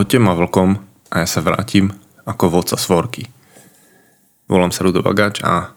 Hoďte 0.00 0.16
ma 0.16 0.32
vlkom 0.32 0.80
a 1.12 1.20
ja 1.20 1.28
sa 1.28 1.44
vrátim 1.44 1.92
ako 2.24 2.48
vodca 2.48 2.80
svorky. 2.80 3.28
Volám 4.48 4.72
sa 4.72 4.80
Rudo 4.80 5.04
Vagač 5.04 5.44
a 5.44 5.76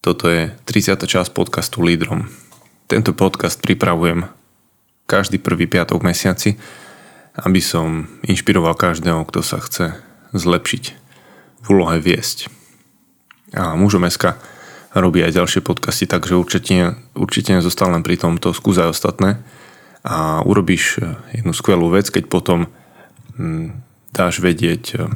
toto 0.00 0.32
je 0.32 0.48
30. 0.64 1.04
časť 1.04 1.36
podcastu 1.36 1.84
Lídrom. 1.84 2.24
Tento 2.88 3.12
podcast 3.12 3.60
pripravujem 3.60 4.24
každý 5.04 5.36
prvý 5.36 5.68
piatok 5.68 6.00
v 6.00 6.08
mesiaci, 6.08 6.50
aby 7.36 7.60
som 7.60 8.08
inšpiroval 8.24 8.72
každého, 8.72 9.28
kto 9.28 9.44
sa 9.44 9.60
chce 9.60 9.92
zlepšiť 10.32 10.84
v 11.60 11.66
úlohe 11.68 12.00
viesť. 12.00 12.48
A 13.52 13.76
mužom 13.76 14.08
SK 14.08 14.40
robí 14.96 15.20
aj 15.20 15.36
ďalšie 15.36 15.60
podcasty, 15.60 16.08
takže 16.08 16.32
určite, 16.32 16.96
určite 17.12 17.60
nezostal 17.60 17.92
len 17.92 18.00
pri 18.00 18.16
tomto, 18.16 18.56
skúsaj 18.56 18.88
ostatné 18.88 19.44
a 20.00 20.40
urobíš 20.48 21.04
jednu 21.36 21.52
skvelú 21.52 21.92
vec, 21.92 22.08
keď 22.08 22.32
potom 22.32 22.72
dáš 24.12 24.40
vedieť, 24.40 25.08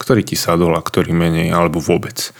ktorý 0.00 0.22
ti 0.26 0.34
sadol 0.34 0.74
a 0.74 0.82
ktorý 0.82 1.14
menej, 1.14 1.52
alebo 1.52 1.78
vôbec. 1.78 2.34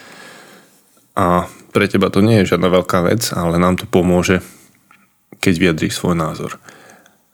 A 1.12 1.46
pre 1.72 1.88
teba 1.88 2.08
to 2.08 2.24
nie 2.24 2.42
je 2.42 2.56
žiadna 2.56 2.72
veľká 2.72 3.04
vec, 3.04 3.32
ale 3.36 3.60
nám 3.60 3.76
to 3.80 3.86
pomôže, 3.86 4.40
keď 5.38 5.54
vyjadríš 5.60 6.00
svoj 6.00 6.16
názor. 6.16 6.56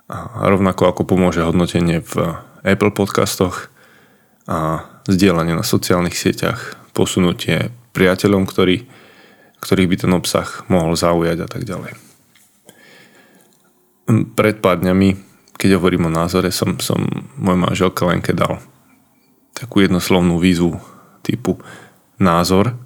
A 0.09 0.49
rovnako 0.49 0.89
ako 0.91 1.03
pomôže 1.05 1.45
hodnotenie 1.45 2.01
v 2.01 2.39
Apple 2.65 2.91
podcastoch 2.91 3.71
a 4.49 4.89
zdieľanie 5.05 5.53
na 5.53 5.65
sociálnych 5.67 6.17
sieťach, 6.17 6.81
posunutie 6.97 7.71
priateľom, 7.93 8.49
ktorý, 8.49 8.89
ktorých 9.61 9.91
by 9.91 9.97
ten 10.01 10.13
obsah 10.17 10.49
mohol 10.73 10.97
zaujať 10.97 11.39
a 11.45 11.49
tak 11.49 11.63
ďalej. 11.69 11.93
Pred 14.09 14.57
pár 14.65 14.81
dňami, 14.81 15.28
keď 15.59 15.77
hovorím 15.77 16.09
o 16.09 16.15
názore, 16.15 16.55
som, 16.55 16.79
som 16.79 17.03
môj 17.37 17.59
manželka 17.59 18.07
Lenke 18.07 18.33
dal 18.33 18.63
takú 19.53 19.83
jednoslovnú 19.83 20.39
výzvu 20.39 20.79
typu 21.27 21.59
názor– 22.17 22.73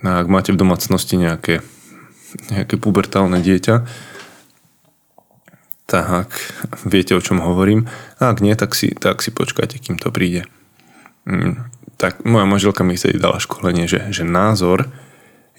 a 0.00 0.24
ak 0.24 0.26
máte 0.32 0.50
v 0.54 0.60
domácnosti 0.60 1.20
nejaké, 1.20 1.60
nejaké 2.48 2.80
pubertálne 2.80 3.42
dieťa, 3.42 3.84
tak 5.84 6.30
viete, 6.86 7.12
o 7.18 7.20
čom 7.20 7.42
hovorím. 7.42 7.90
A 8.22 8.30
ak 8.32 8.40
nie, 8.40 8.54
tak 8.56 8.78
si, 8.78 8.94
tak 8.94 9.20
si 9.20 9.34
počkajte, 9.34 9.82
kým 9.82 9.98
to 9.98 10.14
príde. 10.14 10.46
Mm, 11.26 11.68
tak 11.98 12.22
moja 12.24 12.46
manželka 12.48 12.86
mi 12.86 12.96
vtedy 12.96 13.18
dala 13.18 13.42
školenie, 13.42 13.90
že, 13.90 14.08
že 14.14 14.24
názor 14.24 14.88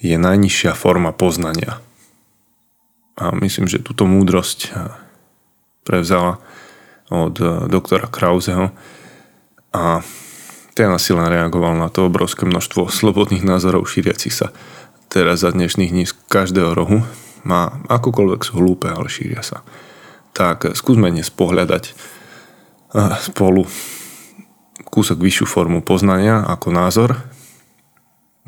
je 0.00 0.16
najnižšia 0.16 0.74
forma 0.74 1.14
poznania. 1.14 1.78
A 3.14 3.30
myslím, 3.36 3.68
že 3.68 3.84
túto 3.84 4.08
múdrosť 4.08 4.72
prevzala 5.82 6.38
od 7.12 7.36
doktora 7.68 8.08
Krauseho. 8.08 8.72
A 9.72 10.00
ten 10.72 10.88
asi 10.88 11.12
len 11.12 11.28
reagoval 11.28 11.76
na 11.76 11.92
to 11.92 12.08
obrovské 12.08 12.48
množstvo 12.48 12.88
slobodných 13.00 13.44
názorov 13.44 13.88
šíriacich 13.88 14.32
sa 14.32 14.50
teraz 15.12 15.44
za 15.44 15.52
dnešných 15.52 15.92
dní 15.92 16.04
z 16.08 16.16
každého 16.32 16.72
rohu. 16.72 17.04
Má 17.44 17.84
akokoľvek 17.92 18.40
sú 18.48 18.64
hlúpe, 18.64 18.88
ale 18.88 19.12
šíria 19.12 19.44
sa. 19.44 19.60
Tak 20.32 20.72
skúsme 20.72 21.12
dnes 21.12 21.28
pohľadať 21.28 21.92
spolu 23.20 23.68
kúsok 24.88 25.20
vyššiu 25.20 25.44
formu 25.44 25.84
poznania 25.84 26.44
ako 26.48 26.68
názor. 26.72 27.10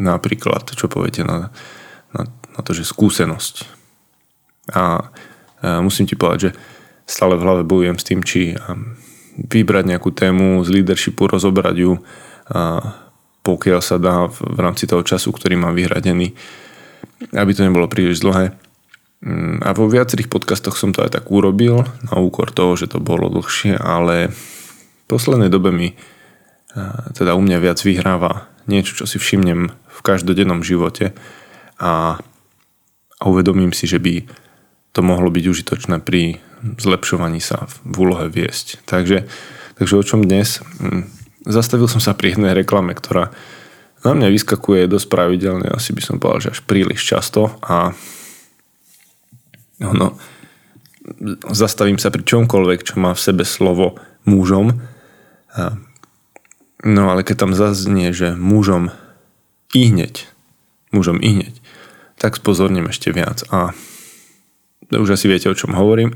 Napríklad, 0.00 0.72
čo 0.72 0.88
poviete 0.88 1.20
na, 1.20 1.52
na, 2.16 2.22
na 2.28 2.60
to, 2.64 2.72
že 2.72 2.88
skúsenosť. 2.88 3.54
A, 4.72 4.80
a 4.80 5.80
musím 5.84 6.08
ti 6.08 6.16
povedať, 6.16 6.40
že 6.40 6.50
stále 7.04 7.36
v 7.36 7.44
hlave 7.44 7.62
bojujem 7.62 7.98
s 8.00 8.06
tým, 8.06 8.20
či 8.24 8.40
vybrať 9.36 9.84
nejakú 9.90 10.10
tému 10.14 10.62
z 10.62 10.68
leadershipu, 10.80 11.26
rozobrať 11.26 11.76
ju, 11.76 11.92
pokiaľ 13.44 13.80
sa 13.84 14.00
dá 14.00 14.30
v 14.30 14.58
rámci 14.58 14.88
toho 14.88 15.04
času, 15.04 15.34
ktorý 15.34 15.58
mám 15.60 15.76
vyhradený, 15.76 16.32
aby 17.34 17.50
to 17.52 17.66
nebolo 17.66 17.90
príliš 17.90 18.24
dlhé. 18.24 18.56
Mm, 19.24 19.60
a 19.64 19.72
vo 19.76 19.88
viacerých 19.88 20.32
podcastoch 20.32 20.76
som 20.76 20.92
to 20.92 21.04
aj 21.04 21.20
tak 21.20 21.28
urobil, 21.28 21.84
na 22.08 22.14
úkor 22.20 22.52
toho, 22.52 22.76
že 22.76 22.88
to 22.88 23.00
bolo 23.00 23.28
dlhšie, 23.28 23.76
ale 23.76 24.32
v 24.32 25.02
poslednej 25.08 25.52
dobe 25.52 25.72
mi 25.72 25.92
teda 27.14 27.38
u 27.38 27.40
mňa 27.42 27.58
viac 27.62 27.78
vyhráva 27.86 28.50
niečo, 28.66 28.98
čo 28.98 29.04
si 29.06 29.22
všimnem 29.22 29.70
v 29.70 29.98
každodennom 30.02 30.66
živote 30.66 31.14
a, 31.78 32.18
a 33.18 33.22
uvedomím 33.22 33.70
si, 33.70 33.86
že 33.86 34.02
by 34.02 34.26
to 34.94 35.02
mohlo 35.02 35.28
byť 35.28 35.44
užitočné 35.50 35.98
pri 35.98 36.38
zlepšovaní 36.78 37.42
sa 37.42 37.66
v 37.82 37.94
úlohe 37.98 38.30
viesť. 38.30 38.86
Takže, 38.86 39.26
takže 39.76 39.94
o 39.98 40.06
čom 40.06 40.22
dnes? 40.22 40.62
Hm, 40.78 41.10
zastavil 41.44 41.90
som 41.90 41.98
sa 41.98 42.14
pri 42.14 42.38
jednej 42.38 42.54
reklame, 42.54 42.94
ktorá 42.94 43.34
na 44.06 44.12
mňa 44.14 44.28
vyskakuje 44.30 44.86
dosť 44.86 45.06
pravidelne, 45.10 45.68
asi 45.72 45.96
by 45.96 46.02
som 46.04 46.20
povedal, 46.20 46.48
že 46.48 46.52
až 46.56 46.60
príliš 46.62 47.02
často 47.02 47.56
a 47.64 47.96
ono, 49.80 50.14
zastavím 51.50 51.98
sa 51.98 52.12
pri 52.12 52.22
čomkoľvek, 52.22 52.80
čo 52.84 52.94
má 53.00 53.16
v 53.16 53.24
sebe 53.24 53.44
slovo 53.48 53.98
mužom. 54.28 54.78
No 56.84 57.02
ale 57.08 57.20
keď 57.24 57.48
tam 57.48 57.52
zaznie, 57.56 58.12
že 58.12 58.36
mužom 58.36 58.92
i 59.72 59.88
hneď, 59.88 60.28
mužom 60.92 61.18
i 61.18 61.40
hneď, 61.40 61.54
tak 62.20 62.36
spozorním 62.36 62.92
ešte 62.92 63.10
viac 63.10 63.42
a 63.50 63.72
už 64.92 65.16
asi 65.16 65.30
viete, 65.30 65.48
o 65.48 65.56
čom 65.56 65.72
hovorím. 65.72 66.12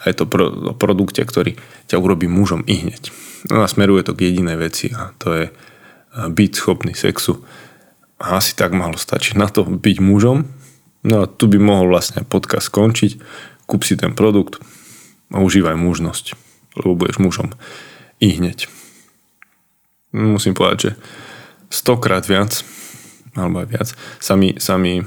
A 0.00 0.08
je 0.08 0.16
to 0.16 0.24
pro, 0.24 0.48
o 0.48 0.74
produkte, 0.76 1.20
ktorý 1.20 1.60
ťa 1.88 2.00
urobí 2.00 2.24
mužom 2.24 2.64
i 2.64 2.80
hneď. 2.80 3.12
No 3.52 3.60
a 3.60 3.68
smeruje 3.68 4.04
to 4.04 4.16
k 4.16 4.32
jedinej 4.32 4.56
veci 4.56 4.88
a 4.96 5.12
to 5.20 5.28
je 5.36 5.46
byť 6.16 6.50
schopný 6.56 6.96
sexu. 6.96 7.44
A 8.20 8.40
asi 8.40 8.56
tak 8.56 8.72
malo 8.72 8.96
stačiť 8.96 9.36
na 9.36 9.48
to 9.48 9.64
byť 9.64 9.96
mužom. 10.00 10.48
No 11.04 11.24
a 11.24 11.28
tu 11.28 11.48
by 11.48 11.60
mohol 11.60 11.92
vlastne 11.92 12.24
podcast 12.24 12.72
skončiť. 12.72 13.20
Kúp 13.68 13.84
si 13.84 13.96
ten 13.96 14.16
produkt 14.16 14.60
a 15.30 15.38
užívaj 15.40 15.76
mužnosť, 15.78 16.34
lebo 16.80 16.98
budeš 16.98 17.22
mužom 17.22 17.54
i 18.18 18.34
hneď. 18.36 18.68
Musím 20.10 20.58
povedať, 20.58 20.78
že 20.80 20.92
stokrát 21.70 22.26
viac, 22.26 22.66
alebo 23.38 23.62
aj 23.62 23.68
viac, 23.70 23.88
sa 24.18 24.34
mi, 24.34 24.58
sa 24.58 24.74
mi 24.74 25.06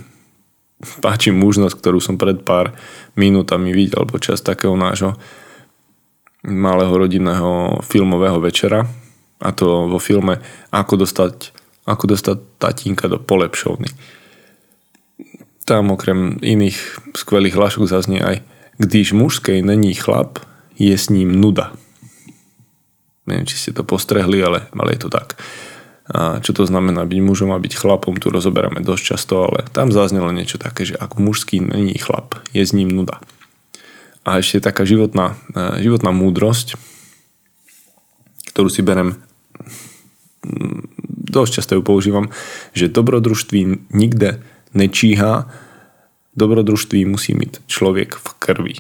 páči 1.01 1.33
mužnosť, 1.33 1.75
ktorú 1.79 1.99
som 2.03 2.15
pred 2.19 2.41
pár 2.43 2.75
minútami 3.17 3.71
videl 3.71 4.05
počas 4.05 4.43
takého 4.43 4.77
nášho 4.77 5.17
malého 6.43 6.91
rodinného 6.91 7.79
filmového 7.83 8.39
večera 8.43 8.83
a 9.39 9.49
to 9.55 9.87
vo 9.87 9.99
filme 9.99 10.43
Ako 10.71 10.99
dostať, 10.99 11.55
ako 11.87 12.03
dostať 12.15 12.37
tatínka 12.59 13.07
do 13.07 13.19
polepšovny. 13.19 13.87
Tam 15.63 15.95
okrem 15.95 16.43
iných 16.43 16.99
skvelých 17.15 17.55
hlášok 17.55 17.87
zaznie 17.87 18.19
aj 18.19 18.43
Když 18.79 19.15
mužskej 19.15 19.63
není 19.63 19.95
chlap, 19.95 20.43
je 20.75 20.91
s 20.91 21.07
ním 21.07 21.31
nuda. 21.31 21.71
Neviem, 23.23 23.47
či 23.47 23.55
ste 23.55 23.71
to 23.71 23.87
postrehli, 23.87 24.43
ale, 24.43 24.67
ale 24.75 24.99
je 24.99 25.07
to 25.07 25.09
tak 25.13 25.39
a 26.03 26.43
čo 26.43 26.51
to 26.51 26.67
znamená 26.67 27.07
byť 27.07 27.19
mužom 27.23 27.55
a 27.55 27.63
byť 27.63 27.79
chlapom, 27.79 28.19
tu 28.19 28.27
rozoberáme 28.27 28.83
dosť 28.83 29.03
často, 29.15 29.47
ale 29.47 29.63
tam 29.71 29.87
zaznelo 29.87 30.35
niečo 30.35 30.59
také, 30.59 30.83
že 30.83 30.99
ako 30.99 31.23
mužský 31.23 31.63
není 31.63 31.95
chlap, 31.95 32.35
je 32.51 32.59
s 32.59 32.75
ním 32.75 32.91
nuda. 32.91 33.23
A 34.27 34.43
ešte 34.43 34.59
taká 34.59 34.83
životná, 34.83 35.39
e, 35.55 35.79
životná 35.79 36.11
múdrosť, 36.11 36.75
ktorú 38.51 38.67
si 38.67 38.83
berem 38.83 39.15
mm, 40.43 40.91
dosť 41.07 41.51
často 41.63 41.79
ju 41.79 41.83
používam, 41.87 42.27
že 42.75 42.91
dobrodružství 42.91 43.95
nikde 43.95 44.43
nečíha, 44.75 45.47
dobrodružství 46.35 47.07
musí 47.07 47.31
mať 47.31 47.63
človek 47.71 48.19
v 48.19 48.27
krvi. 48.43 48.75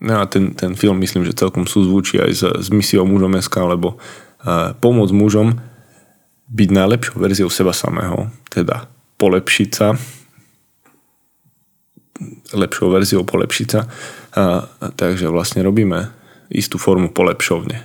No 0.00 0.20
a 0.20 0.24
ten, 0.26 0.56
ten 0.56 0.74
film 0.74 0.98
myslím, 1.04 1.28
že 1.28 1.36
celkom 1.36 1.68
súzvučí 1.68 2.18
aj 2.18 2.32
s, 2.32 2.42
s 2.42 2.68
misiou 2.72 3.04
mužom 3.04 3.36
SK, 3.36 3.76
lebo 3.76 4.00
pomôcť 4.80 5.14
mužom 5.14 5.58
byť 6.50 6.68
najlepšou 6.72 7.16
verziou 7.22 7.50
seba 7.52 7.70
samého, 7.70 8.32
teda 8.50 8.90
polepšiť 9.20 9.70
sa, 9.70 9.94
lepšou 12.52 12.92
verziou 12.92 13.22
polepšiť 13.24 13.68
sa. 13.68 13.86
A, 14.34 14.66
a 14.66 14.86
takže 14.92 15.30
vlastne 15.30 15.64
robíme 15.64 16.10
istú 16.50 16.76
formu 16.76 17.10
polepšovne. 17.14 17.80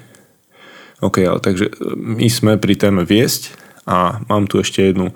OK, 1.04 1.22
ale 1.22 1.40
takže 1.44 1.70
my 1.96 2.28
sme 2.32 2.58
pri 2.58 2.76
téme 2.80 3.04
viesť 3.06 3.54
a 3.86 4.24
mám 4.32 4.50
tu 4.50 4.58
ešte 4.58 4.82
jednu 4.82 5.14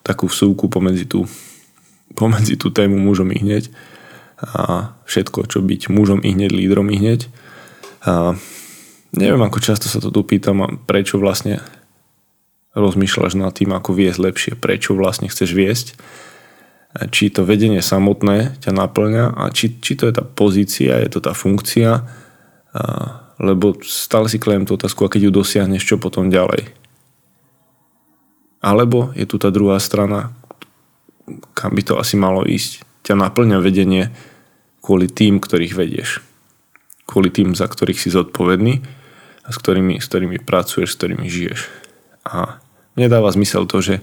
takú 0.00 0.30
vsúku 0.30 0.70
pomedzi 0.70 1.04
tú, 1.04 1.26
pomedzi 2.14 2.56
tú 2.56 2.70
tému 2.70 2.96
mužom 2.96 3.28
i 3.34 3.38
hneď 3.42 3.68
a 4.38 4.94
všetko, 5.08 5.48
čo 5.48 5.64
byť 5.64 5.88
mužom 5.90 6.22
i 6.22 6.30
hneď, 6.32 6.50
lídrom 6.52 6.88
i 6.92 6.96
hneď. 7.00 7.28
A 8.06 8.38
neviem, 9.16 9.42
ako 9.42 9.58
často 9.58 9.88
sa 9.88 9.98
to 9.98 10.12
tu 10.12 10.22
pýtam 10.22 10.62
a 10.64 10.68
prečo 10.68 11.16
vlastne 11.16 11.64
rozmýšľaš 12.76 13.34
nad 13.40 13.56
tým, 13.56 13.72
ako 13.72 13.96
viesť 13.96 14.20
lepšie, 14.20 14.52
prečo 14.60 14.92
vlastne 14.92 15.32
chceš 15.32 15.50
viesť, 15.56 15.86
či 17.08 17.32
to 17.32 17.44
vedenie 17.44 17.80
samotné 17.80 18.60
ťa 18.60 18.72
naplňa 18.72 19.32
a 19.32 19.48
či, 19.48 19.80
či 19.80 19.96
to 19.96 20.08
je 20.08 20.14
tá 20.16 20.24
pozícia, 20.24 21.00
je 21.00 21.08
to 21.08 21.24
tá 21.24 21.32
funkcia, 21.32 22.04
lebo 23.40 23.80
stále 23.84 24.28
si 24.28 24.40
klejem 24.40 24.68
tú 24.68 24.76
otázku, 24.76 25.04
a 25.04 25.12
keď 25.12 25.28
ju 25.28 25.30
dosiahneš, 25.32 25.84
čo 25.84 25.96
potom 26.00 26.28
ďalej. 26.32 26.68
Alebo 28.64 29.12
je 29.12 29.28
tu 29.28 29.36
tá 29.36 29.52
druhá 29.52 29.76
strana, 29.80 30.32
kam 31.52 31.76
by 31.76 31.82
to 31.84 32.00
asi 32.00 32.16
malo 32.16 32.44
ísť. 32.44 32.84
Ťa 33.04 33.14
naplňa 33.16 33.60
vedenie 33.60 34.08
kvôli 34.80 35.08
tým, 35.08 35.36
ktorých 35.38 35.76
vedieš. 35.76 36.24
Kvôli 37.04 37.28
tým, 37.28 37.52
za 37.52 37.68
ktorých 37.68 38.00
si 38.00 38.08
zodpovedný 38.08 38.82
s 39.50 39.56
ktorými, 39.56 40.02
s 40.02 40.06
ktorými 40.06 40.42
pracuješ, 40.42 40.94
s 40.94 40.98
ktorými 40.98 41.26
žiješ. 41.26 41.70
A 42.26 42.58
mne 42.98 43.06
dáva 43.06 43.30
zmysel 43.30 43.66
to, 43.70 43.78
že 43.78 43.94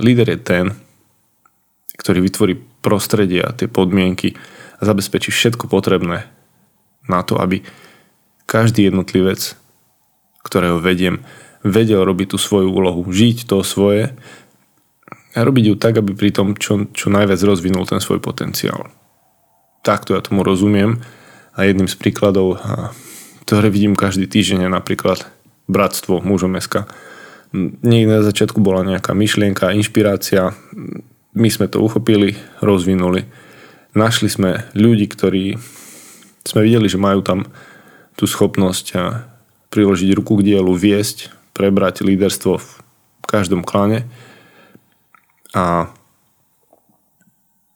líder 0.00 0.34
je 0.34 0.38
ten, 0.40 0.66
ktorý 2.00 2.24
vytvorí 2.24 2.54
prostredie 2.80 3.44
a 3.44 3.52
tie 3.52 3.68
podmienky 3.68 4.34
a 4.80 4.88
zabezpečí 4.88 5.28
všetko 5.28 5.68
potrebné 5.68 6.24
na 7.04 7.20
to, 7.20 7.36
aby 7.36 7.60
každý 8.48 8.88
jednotlivec, 8.88 9.54
ktorého 10.40 10.80
vediem, 10.80 11.20
vedel 11.60 12.00
robiť 12.02 12.32
tú 12.34 12.38
svoju 12.40 12.72
úlohu, 12.72 13.04
žiť 13.04 13.44
to 13.44 13.60
svoje 13.60 14.16
a 15.36 15.38
robiť 15.44 15.64
ju 15.70 15.74
tak, 15.76 16.00
aby 16.00 16.16
pri 16.16 16.32
tom 16.32 16.56
čo, 16.56 16.88
čo 16.90 17.12
najviac 17.12 17.38
rozvinul 17.44 17.84
ten 17.84 18.00
svoj 18.00 18.18
potenciál. 18.24 18.88
Takto 19.84 20.16
ja 20.16 20.24
tomu 20.24 20.40
rozumiem 20.40 21.04
a 21.52 21.68
jedným 21.68 21.86
z 21.86 21.94
príkladov, 22.00 22.56
ktoré 23.50 23.66
vidím 23.66 23.98
každý 23.98 24.30
týždeň 24.30 24.70
napríklad 24.70 25.26
Bratstvo 25.66 26.22
mužom 26.22 26.54
SK. 26.54 26.86
Niekde 27.82 28.22
na 28.22 28.22
začiatku 28.22 28.62
bola 28.62 28.86
nejaká 28.86 29.10
myšlienka, 29.10 29.74
inšpirácia, 29.74 30.54
my 31.34 31.50
sme 31.50 31.66
to 31.66 31.82
uchopili, 31.82 32.38
rozvinuli. 32.62 33.26
Našli 33.98 34.30
sme 34.30 34.70
ľudí, 34.78 35.10
ktorí 35.10 35.58
sme 36.46 36.62
videli, 36.62 36.86
že 36.86 37.02
majú 37.02 37.26
tam 37.26 37.50
tú 38.14 38.30
schopnosť 38.30 38.94
priložiť 39.74 40.14
ruku 40.14 40.38
k 40.38 40.54
dielu, 40.54 40.70
viesť, 40.70 41.34
prebrať 41.50 42.06
líderstvo 42.06 42.54
v 42.54 43.26
každom 43.26 43.66
klane 43.66 44.06
a 45.58 45.90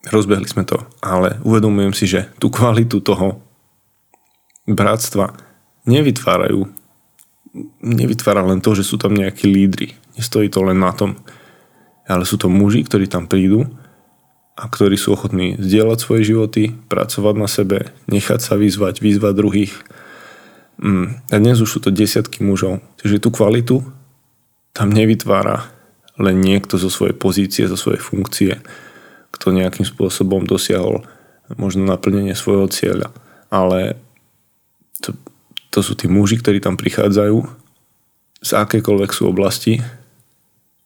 rozbehli 0.07 0.47
sme 0.47 0.63
to. 0.63 0.87
Ale 1.03 1.43
uvedomujem 1.43 1.91
si, 1.99 2.07
že 2.07 2.31
tú 2.39 2.47
kvalitu 2.47 3.03
toho 3.03 3.43
bratstva 4.71 5.54
nevytvárajú 5.89 6.69
nevytvára 7.79 8.43
len 8.43 8.59
to, 8.59 8.75
že 8.75 8.83
sú 8.83 8.99
tam 8.99 9.15
nejakí 9.15 9.47
lídry. 9.47 9.95
Nestojí 10.19 10.51
to 10.51 10.67
len 10.67 10.83
na 10.83 10.91
tom. 10.91 11.15
Ale 12.03 12.27
sú 12.27 12.35
to 12.35 12.51
muži, 12.51 12.83
ktorí 12.83 13.07
tam 13.07 13.31
prídu 13.31 13.71
a 14.59 14.67
ktorí 14.67 14.99
sú 14.99 15.15
ochotní 15.15 15.55
zdieľať 15.63 15.99
svoje 16.03 16.35
životy, 16.35 16.75
pracovať 16.91 17.35
na 17.39 17.47
sebe, 17.47 17.95
nechať 18.11 18.43
sa 18.43 18.59
vyzvať, 18.59 18.99
vyzvať 18.99 19.33
druhých, 19.39 19.71
Mm, 20.75 21.23
a 21.31 21.35
dnes 21.39 21.63
už 21.63 21.71
sú 21.71 21.79
to 21.79 21.95
desiatky 21.95 22.43
mužov. 22.43 22.83
Čiže 22.99 23.23
tú 23.23 23.31
kvalitu 23.31 23.87
tam 24.75 24.91
nevytvára 24.91 25.71
len 26.19 26.43
niekto 26.43 26.79
zo 26.79 26.91
svojej 26.91 27.15
pozície, 27.15 27.71
zo 27.71 27.79
svojej 27.79 28.03
funkcie, 28.03 28.59
kto 29.31 29.55
nejakým 29.55 29.87
spôsobom 29.87 30.47
dosiahol 30.47 31.07
možno 31.55 31.87
naplnenie 31.87 32.35
svojho 32.35 32.67
cieľa. 32.67 33.15
Ale 33.55 33.95
to, 34.99 35.15
to 35.75 35.83
sú 35.83 35.99
tí 35.99 36.07
muži, 36.07 36.39
ktorí 36.39 36.63
tam 36.63 36.79
prichádzajú 36.79 37.65
z 38.45 38.51
akékoľvek 38.55 39.11
sú 39.11 39.27
oblasti. 39.27 39.83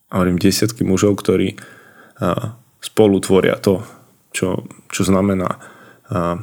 A 0.09 0.17
hovorím 0.17 0.41
desiatky 0.41 0.89
mužov, 0.89 1.21
ktorí 1.21 1.61
spolu 2.81 3.21
tvoria 3.21 3.61
to, 3.61 3.85
čo, 4.33 4.65
čo 4.89 5.03
znamená 5.05 5.61
a, 6.09 6.41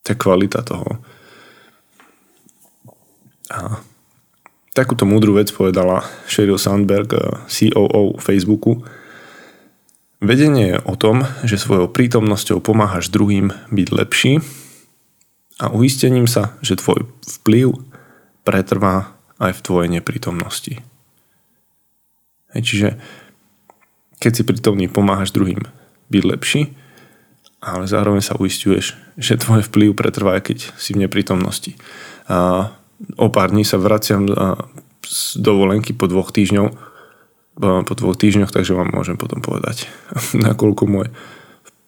tá 0.00 0.12
kvalita 0.16 0.64
toho, 0.64 1.04
a 3.50 3.82
takúto 4.70 5.02
múdru 5.02 5.34
vec 5.34 5.50
povedala 5.50 6.06
Sheryl 6.30 6.56
Sandberg, 6.56 7.10
eh, 7.18 7.20
COO 7.50 8.14
Facebooku. 8.22 8.86
Vedenie 10.22 10.76
je 10.76 10.78
o 10.86 10.94
tom, 10.94 11.26
že 11.42 11.58
svojou 11.58 11.90
prítomnosťou 11.90 12.62
pomáhaš 12.62 13.10
druhým 13.10 13.50
byť 13.74 13.88
lepší 13.90 14.32
a 15.60 15.68
uistením 15.68 16.24
sa, 16.24 16.56
že 16.64 16.80
tvoj 16.80 17.04
vplyv 17.44 17.76
pretrvá 18.48 19.12
aj 19.36 19.60
v 19.60 19.64
tvojej 19.64 19.88
neprítomnosti. 19.92 20.80
Hej, 22.56 22.62
čiže 22.64 22.88
keď 24.20 24.32
si 24.32 24.42
prítomný, 24.44 24.88
pomáhaš 24.88 25.36
druhým 25.36 25.60
byť 26.08 26.22
lepší, 26.24 26.72
ale 27.60 27.84
zároveň 27.84 28.24
sa 28.24 28.40
uistuješ, 28.40 28.96
že 29.20 29.40
tvoj 29.40 29.60
vplyv 29.68 29.92
pretrvá, 29.92 30.40
keď 30.40 30.72
si 30.80 30.96
v 30.96 31.04
neprítomnosti. 31.04 31.76
A 32.24 32.72
o 33.20 33.28
pár 33.28 33.52
dní 33.52 33.68
sa 33.68 33.76
vraciam 33.76 34.24
z 35.04 35.20
dovolenky 35.40 35.92
po 35.92 36.08
dvoch 36.08 36.32
týždňov, 36.32 36.68
po 37.60 37.92
dvoch 37.92 38.16
týždňoch, 38.16 38.48
takže 38.48 38.72
vám 38.72 38.96
môžem 38.96 39.20
potom 39.20 39.44
povedať, 39.44 39.92
nakoľko 40.48 40.82
môj 40.88 41.08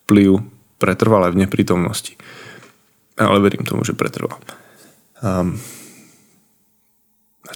vplyv 0.05 0.45
pretrval 0.77 1.29
aj 1.29 1.33
v 1.33 1.41
neprítomnosti. 1.49 2.13
Ale 3.29 3.39
verím 3.43 3.63
tomu, 3.63 3.87
že 3.87 3.95
pretrval. 3.95 4.39
Um, 5.23 5.59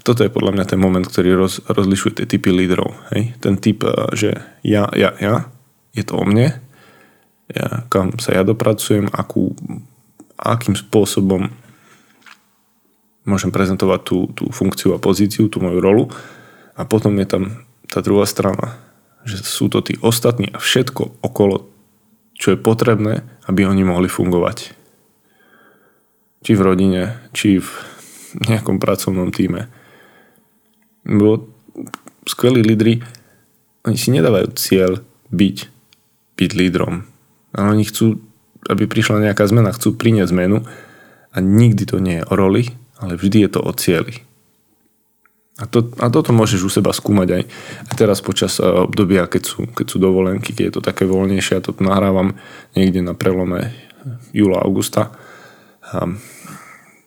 toto 0.07 0.23
je 0.23 0.31
podľa 0.31 0.55
mňa 0.55 0.65
ten 0.67 0.79
moment, 0.79 1.07
ktorý 1.07 1.35
roz, 1.35 1.63
rozlišuje 1.67 2.23
tie 2.23 2.27
typy 2.27 2.51
lídrov. 2.55 2.95
Hej? 3.15 3.39
Ten 3.43 3.59
typ, 3.59 3.83
že 4.15 4.39
ja, 4.63 4.87
ja, 4.95 5.15
ja, 5.19 5.51
je 5.97 6.05
to 6.05 6.21
o 6.21 6.25
mne, 6.27 6.59
ja, 7.51 7.87
kam 7.87 8.19
sa 8.19 8.35
ja 8.35 8.43
dopracujem, 8.43 9.07
akú, 9.15 9.55
akým 10.37 10.75
spôsobom 10.75 11.49
môžem 13.27 13.51
prezentovať 13.51 14.01
tú, 14.07 14.19
tú 14.35 14.45
funkciu 14.51 14.95
a 14.95 15.03
pozíciu, 15.03 15.51
tú 15.51 15.59
moju 15.63 15.79
rolu 15.83 16.05
a 16.79 16.87
potom 16.87 17.15
je 17.19 17.27
tam 17.27 17.43
tá 17.91 18.03
druhá 18.03 18.27
strana, 18.27 18.79
že 19.27 19.43
sú 19.43 19.71
to 19.71 19.83
tí 19.83 19.99
ostatní 20.03 20.51
a 20.55 20.63
všetko 20.63 21.23
okolo, 21.23 21.67
čo 22.39 22.55
je 22.55 22.59
potrebné, 22.59 23.27
aby 23.51 23.67
oni 23.67 23.83
mohli 23.83 24.07
fungovať. 24.07 24.75
Či 26.47 26.55
v 26.55 26.63
rodine, 26.63 27.19
či 27.35 27.59
v 27.59 27.71
nejakom 28.47 28.79
pracovnom 28.79 29.35
týme. 29.35 29.67
Bo 31.03 31.51
skvelí 32.23 32.63
lídry, 32.63 33.03
oni 33.83 33.99
si 33.99 34.15
nedávajú 34.15 34.55
cieľ 34.55 35.03
byť, 35.35 35.57
byť 36.39 36.51
lídrom. 36.55 37.03
Ale 37.51 37.67
oni 37.75 37.83
chcú, 37.83 38.23
aby 38.71 38.87
prišla 38.87 39.27
nejaká 39.27 39.43
zmena, 39.51 39.75
chcú 39.75 39.99
priniesť 39.99 40.31
zmenu 40.31 40.63
a 41.35 41.37
nikdy 41.43 41.83
to 41.83 41.99
nie 41.99 42.23
je 42.23 42.29
o 42.31 42.35
roli, 42.39 42.71
ale 43.03 43.19
vždy 43.19 43.47
je 43.47 43.51
to 43.51 43.61
o 43.63 43.73
cieli. 43.75 44.23
A, 45.57 45.65
to, 45.65 45.89
a 45.99 46.13
toto 46.13 46.37
môžeš 46.37 46.61
u 46.63 46.71
seba 46.71 46.93
skúmať 46.93 47.29
aj, 47.33 47.43
teraz 47.97 48.21
počas 48.21 48.61
uh, 48.61 48.85
obdobia, 48.85 49.25
keď 49.25 49.43
sú, 49.43 49.65
keď 49.65 49.87
sú 49.89 49.97
dovolenky, 49.97 50.53
keď 50.53 50.65
je 50.69 50.75
to 50.77 50.83
také 50.85 51.09
voľnejšie. 51.09 51.57
Ja 51.57 51.65
to 51.65 51.73
nahrávam 51.81 52.37
niekde 52.77 53.01
na 53.01 53.17
prelome 53.17 53.73
júla, 54.37 54.61
augusta. 54.61 55.17
A 55.93 56.11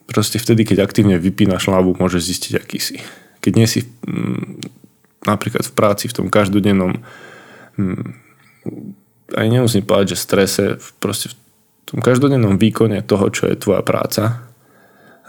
proste 0.08 0.40
vtedy, 0.40 0.64
keď 0.64 0.86
aktívne 0.86 1.20
vypínaš 1.20 1.68
hlavu, 1.68 1.96
môžeš 2.00 2.22
zistiť, 2.32 2.52
aký 2.56 2.78
si. 2.80 2.96
Keď 3.44 3.52
nie 3.56 3.68
si 3.68 3.86
m, 4.04 4.60
napríklad 5.24 5.64
v 5.68 5.72
práci, 5.76 6.08
v 6.08 6.16
tom 6.16 6.26
každodennom 6.32 7.00
m, 7.76 8.16
aj 9.30 9.46
nemusím 9.46 9.86
povedať, 9.86 10.16
že 10.16 10.24
strese, 10.24 10.64
proste 10.98 11.30
v 11.30 11.36
tom 11.86 12.00
každodennom 12.02 12.58
výkone 12.58 13.00
toho, 13.06 13.30
čo 13.30 13.46
je 13.46 13.54
tvoja 13.54 13.86
práca, 13.86 14.42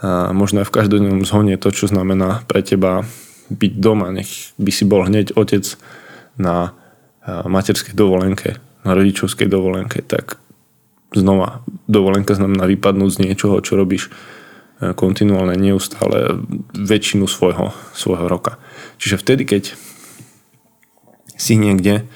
a 0.02 0.34
možno 0.34 0.66
aj 0.66 0.66
v 0.66 0.76
každodennom 0.82 1.22
zhone 1.22 1.54
to, 1.62 1.70
čo 1.70 1.86
znamená 1.86 2.42
pre 2.50 2.58
teba 2.66 3.06
byť 3.54 3.72
doma, 3.78 4.10
nech 4.10 4.50
by 4.58 4.70
si 4.74 4.82
bol 4.82 5.06
hneď 5.06 5.38
otec 5.38 5.62
na 6.34 6.74
materskej 7.22 7.94
dovolenke, 7.94 8.58
na 8.82 8.98
rodičovskej 8.98 9.46
dovolenke, 9.46 10.02
tak 10.02 10.41
znova 11.16 11.64
dovolenka 11.88 12.32
znamená 12.32 12.64
vypadnúť 12.68 13.10
z 13.16 13.22
niečoho, 13.28 13.60
čo 13.60 13.76
robíš 13.76 14.08
e, 14.08 14.92
kontinuálne, 14.96 15.56
neustále 15.56 16.40
väčšinu 16.76 17.28
svojho, 17.28 17.74
svojho 17.92 18.26
roka. 18.28 18.56
Čiže 18.96 19.20
vtedy, 19.20 19.42
keď 19.44 19.62
si 21.36 21.58
niekde 21.58 22.06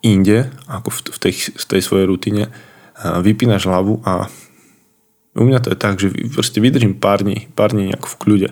inde, 0.00 0.48
ako 0.70 0.88
v 0.90 1.18
tej, 1.18 1.34
v 1.54 1.64
tej 1.66 1.80
svojej 1.82 2.06
rutine, 2.06 2.54
vypínaš 2.96 3.68
hlavu 3.68 4.00
a 4.06 4.32
u 5.36 5.44
mňa 5.44 5.60
to 5.60 5.68
je 5.72 5.78
tak, 5.78 6.00
že 6.00 6.08
proste 6.32 6.64
vydržím 6.64 6.96
pár 6.96 7.20
dní, 7.20 7.52
pár 7.52 7.76
dní 7.76 7.92
nejak 7.92 8.08
v 8.08 8.16
kľude. 8.16 8.48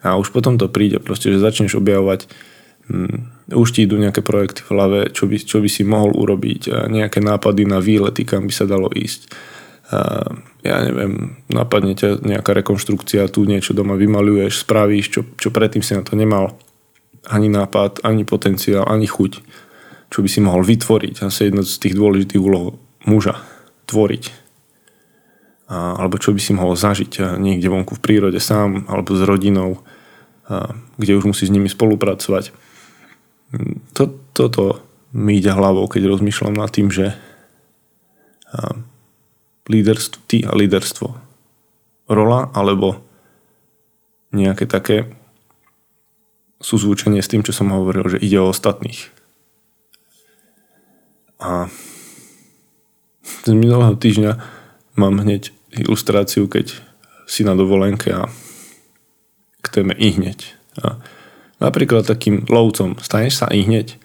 A 0.00 0.16
už 0.16 0.32
potom 0.32 0.56
to 0.56 0.72
príde, 0.72 1.00
proste, 1.00 1.28
že 1.28 1.40
začneš 1.40 1.76
objavovať 1.76 2.28
už 3.48 3.68
ti 3.72 3.88
idú 3.88 3.96
nejaké 3.96 4.20
projekty 4.20 4.60
v 4.64 4.72
hlave, 4.76 5.00
čo 5.12 5.24
by, 5.24 5.36
čo 5.40 5.60
by 5.60 5.68
si 5.68 5.84
mohol 5.84 6.12
urobiť, 6.12 6.62
a 6.68 6.78
nejaké 6.88 7.20
nápady 7.24 7.64
na 7.64 7.80
výlety, 7.80 8.28
kam 8.28 8.44
by 8.48 8.52
sa 8.52 8.68
dalo 8.68 8.92
ísť. 8.92 9.32
A 9.92 10.24
ja 10.64 10.76
neviem, 10.80 11.36
napadne 11.52 11.92
ťa 11.92 12.24
nejaká 12.24 12.56
rekonštrukcia, 12.56 13.28
tu 13.28 13.44
niečo 13.44 13.76
doma 13.76 13.96
vymaluješ, 14.00 14.64
spravíš, 14.64 15.06
čo, 15.12 15.20
čo 15.36 15.48
predtým 15.52 15.84
si 15.84 15.92
na 15.92 16.04
to 16.04 16.16
nemal 16.16 16.56
ani 17.28 17.48
nápad, 17.48 18.04
ani 18.04 18.24
potenciál, 18.24 18.84
ani 18.88 19.08
chuť, 19.08 19.32
čo 20.12 20.18
by 20.20 20.28
si 20.28 20.40
mohol 20.44 20.64
vytvoriť. 20.64 21.24
Asi 21.24 21.48
jedno 21.48 21.64
z 21.64 21.76
tých 21.80 21.96
dôležitých 21.96 22.40
úloh 22.40 22.76
muža, 23.08 23.40
tvoriť. 23.88 24.24
A 25.68 25.96
alebo 25.96 26.20
čo 26.20 26.36
by 26.36 26.40
si 26.40 26.52
mohol 26.52 26.76
zažiť 26.76 27.40
niekde 27.40 27.72
vonku 27.72 27.96
v 27.96 28.04
prírode 28.04 28.36
sám 28.36 28.84
alebo 28.88 29.16
s 29.16 29.24
rodinou, 29.24 29.80
kde 31.00 31.12
už 31.16 31.24
musí 31.24 31.48
s 31.48 31.52
nimi 31.52 31.72
spolupracovať. 31.72 32.52
To, 33.94 34.04
toto 34.34 34.82
mi 35.14 35.38
ide 35.38 35.54
hlavou, 35.54 35.86
keď 35.86 36.10
rozmýšľam 36.10 36.58
nad 36.58 36.70
tým, 36.74 36.90
že 36.90 37.14
líderstvo, 39.66 40.20
ty 40.26 40.42
a 40.42 40.52
líderstvo. 40.54 41.14
Rola 42.10 42.52
alebo 42.52 43.00
nejaké 44.34 44.66
také 44.66 45.14
súzvučenie 46.58 47.22
s 47.22 47.30
tým, 47.30 47.46
čo 47.46 47.54
som 47.54 47.70
hovoril, 47.70 48.16
že 48.16 48.22
ide 48.22 48.42
o 48.42 48.50
ostatných. 48.50 49.08
A 51.38 51.68
z 53.44 53.52
minulého 53.52 53.94
týždňa 53.94 54.40
mám 54.96 55.20
hneď 55.20 55.52
ilustráciu, 55.74 56.48
keď 56.48 56.72
si 57.28 57.44
na 57.44 57.52
dovolenke 57.52 58.12
a 58.12 58.28
k 59.60 59.66
téme 59.68 59.92
i 59.96 60.12
hneď. 60.12 60.56
A 60.80 61.00
napríklad 61.64 62.04
takým 62.04 62.44
lovcom 62.52 63.00
staneš 63.00 63.40
sa 63.40 63.48
i 63.48 63.64
hneď. 63.64 63.96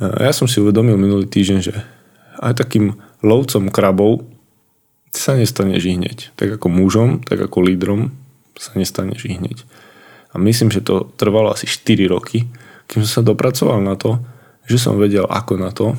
A 0.00 0.28
ja 0.28 0.32
som 0.32 0.48
si 0.48 0.60
uvedomil 0.60 0.96
minulý 0.96 1.28
týždeň, 1.28 1.58
že 1.60 1.74
aj 2.40 2.56
takým 2.56 2.96
lovcom 3.20 3.68
krabov 3.68 4.24
sa 5.12 5.36
nestaneš 5.36 5.82
i 5.88 5.92
hneď. 5.96 6.18
Tak 6.36 6.60
ako 6.60 6.68
mužom, 6.72 7.24
tak 7.24 7.40
ako 7.40 7.64
lídrom 7.64 8.12
sa 8.56 8.72
nestaneš 8.76 9.28
i 9.28 9.36
hneď. 9.36 9.64
A 10.32 10.40
myslím, 10.40 10.68
že 10.68 10.84
to 10.84 11.08
trvalo 11.16 11.52
asi 11.52 11.64
4 11.64 12.12
roky, 12.12 12.44
kým 12.88 13.04
som 13.04 13.20
sa 13.20 13.22
dopracoval 13.24 13.80
na 13.80 13.96
to, 13.96 14.20
že 14.68 14.76
som 14.76 15.00
vedel 15.00 15.24
ako 15.24 15.54
na 15.56 15.72
to. 15.72 15.96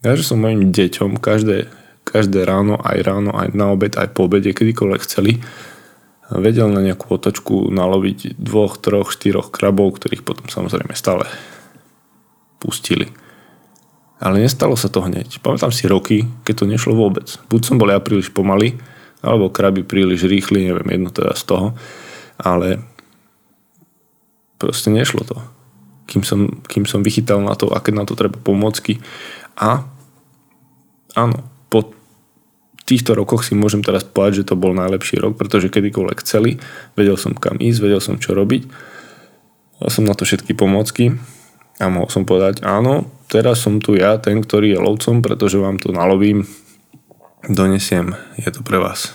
Ja, 0.00 0.16
že 0.16 0.24
som 0.24 0.40
mojim 0.40 0.72
deťom 0.72 1.20
každé, 1.20 1.68
každé 2.08 2.48
ráno, 2.48 2.80
aj 2.80 2.98
ráno, 3.04 3.36
aj 3.36 3.52
na 3.52 3.68
obed, 3.68 3.92
aj 4.00 4.16
po 4.16 4.24
obede, 4.24 4.56
kedykoľvek 4.56 5.00
chceli, 5.04 5.44
vedel 6.30 6.70
na 6.70 6.78
nejakú 6.78 7.10
otočku 7.10 7.74
naloviť 7.74 8.38
dvoch, 8.38 8.78
troch, 8.78 9.10
štyroch 9.10 9.50
krabov, 9.50 9.98
ktorých 9.98 10.22
potom 10.22 10.46
samozrejme 10.46 10.94
stále 10.94 11.26
pustili. 12.62 13.10
Ale 14.20 14.38
nestalo 14.38 14.76
sa 14.76 14.92
to 14.92 15.00
hneď. 15.00 15.40
Pamätám 15.40 15.72
si 15.72 15.88
roky, 15.88 16.28
keď 16.44 16.54
to 16.62 16.70
nešlo 16.70 16.92
vôbec. 16.92 17.26
Buď 17.48 17.60
som 17.64 17.80
bol 17.80 17.88
ja 17.88 17.98
príliš 17.98 18.30
pomaly, 18.30 18.76
alebo 19.24 19.50
kraby 19.50 19.82
príliš 19.82 20.28
rýchly, 20.28 20.68
neviem, 20.68 20.86
jedno 20.92 21.10
teda 21.10 21.32
z 21.32 21.42
toho. 21.48 21.66
Ale 22.36 22.84
proste 24.60 24.92
nešlo 24.92 25.24
to. 25.24 25.36
Kým 26.04 26.22
som, 26.22 26.62
kým 26.68 26.84
som 26.84 27.00
vychytal 27.00 27.40
na 27.40 27.56
to, 27.56 27.72
aké 27.72 27.96
na 27.96 28.04
to 28.04 28.12
treba 28.12 28.36
pomôcky. 28.36 29.00
A 29.56 29.88
áno, 31.16 31.48
po 31.72 31.96
týchto 32.90 33.14
rokoch 33.14 33.46
si 33.46 33.54
môžem 33.54 33.86
teraz 33.86 34.02
povedať, 34.02 34.42
že 34.42 34.48
to 34.50 34.58
bol 34.58 34.74
najlepší 34.74 35.22
rok, 35.22 35.38
pretože 35.38 35.70
kedykoľvek 35.70 36.18
chceli, 36.26 36.58
vedel 36.98 37.14
som 37.14 37.38
kam 37.38 37.62
ísť, 37.62 37.78
vedel 37.78 38.02
som 38.02 38.18
čo 38.18 38.34
robiť. 38.34 38.66
Mal 39.78 39.90
som 39.94 40.04
na 40.04 40.18
to 40.18 40.26
všetky 40.26 40.58
pomôcky 40.58 41.14
a 41.78 41.86
mohol 41.86 42.10
som 42.10 42.26
povedať, 42.26 42.66
áno, 42.66 43.06
teraz 43.30 43.62
som 43.62 43.78
tu 43.78 43.94
ja, 43.94 44.18
ten, 44.18 44.42
ktorý 44.42 44.74
je 44.74 44.82
lovcom, 44.82 45.22
pretože 45.22 45.56
vám 45.56 45.78
to 45.78 45.94
nalovím, 45.94 46.44
donesiem, 47.46 48.18
je 48.36 48.50
to 48.50 48.60
pre 48.66 48.76
vás 48.82 49.14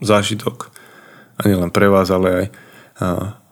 zážitok. 0.00 0.72
A 1.36 1.50
nielen 1.50 1.68
pre 1.68 1.92
vás, 1.92 2.08
ale 2.08 2.28
aj 2.32 2.46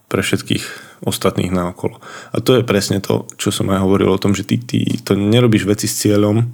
pre 0.09 0.23
všetkých 0.25 0.65
ostatných 1.05 1.53
naokolo. 1.53 2.01
A 2.33 2.41
to 2.41 2.57
je 2.57 2.65
presne 2.65 3.03
to, 3.05 3.29
čo 3.37 3.53
som 3.53 3.69
aj 3.69 3.85
hovoril 3.85 4.09
o 4.09 4.23
tom, 4.23 4.33
že 4.33 4.49
ty, 4.49 4.57
ty 4.57 4.89
to 5.05 5.19
nerobíš 5.19 5.69
veci 5.69 5.85
s 5.85 6.01
cieľom 6.01 6.49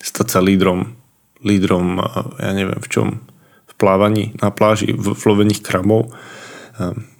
stať 0.00 0.26
sa 0.32 0.40
lídrom, 0.40 0.96
lídrom, 1.44 2.00
ja 2.36 2.52
neviem 2.52 2.80
v 2.80 2.88
čom, 2.90 3.06
v 3.66 3.74
plávaní 3.80 4.36
na 4.40 4.52
pláži, 4.52 4.92
v 4.92 5.16
lovených 5.16 5.64
krabov. 5.64 6.12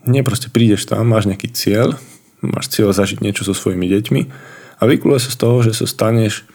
Nie, 0.05 0.25
proste 0.25 0.49
prídeš 0.49 0.89
tam, 0.89 1.09
máš 1.09 1.29
nejaký 1.29 1.53
cieľ, 1.53 1.97
máš 2.41 2.73
cieľ 2.73 2.93
zažiť 2.97 3.21
niečo 3.21 3.45
so 3.45 3.53
svojimi 3.53 3.85
deťmi 3.89 4.21
a 4.81 4.83
vykuluje 4.89 5.21
sa 5.21 5.31
z 5.33 5.39
toho, 5.41 5.57
že 5.61 5.77
sa 5.77 5.85
staneš 5.89 6.49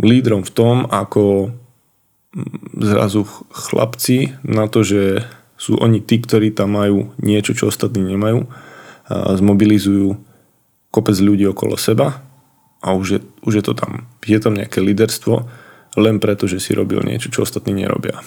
lídrom 0.00 0.44
v 0.44 0.52
tom, 0.52 0.76
ako 0.88 1.52
zrazu 2.76 3.24
chlapci 3.52 4.36
na 4.44 4.68
to, 4.68 4.84
že 4.84 5.24
sú 5.56 5.80
oni 5.80 6.04
tí, 6.04 6.20
ktorí 6.20 6.52
tam 6.52 6.76
majú 6.76 7.16
niečo, 7.16 7.56
čo 7.56 7.72
ostatní 7.72 8.04
nemajú, 8.04 8.44
zmobilizujú 9.08 10.20
kopec 10.92 11.16
ľudí 11.16 11.48
okolo 11.48 11.80
seba 11.80 12.20
a 12.84 12.92
už 12.92 13.06
je, 13.08 13.20
už 13.44 13.52
je 13.60 13.64
to 13.64 13.72
tam. 13.72 14.04
Je 14.24 14.36
tam 14.36 14.52
nejaké 14.52 14.84
líderstvo 14.84 15.48
len 15.96 16.20
preto, 16.20 16.44
že 16.44 16.60
si 16.60 16.76
robil 16.76 17.00
niečo, 17.02 17.32
čo 17.32 17.42
ostatní 17.42 17.72
nerobia. 17.72 18.20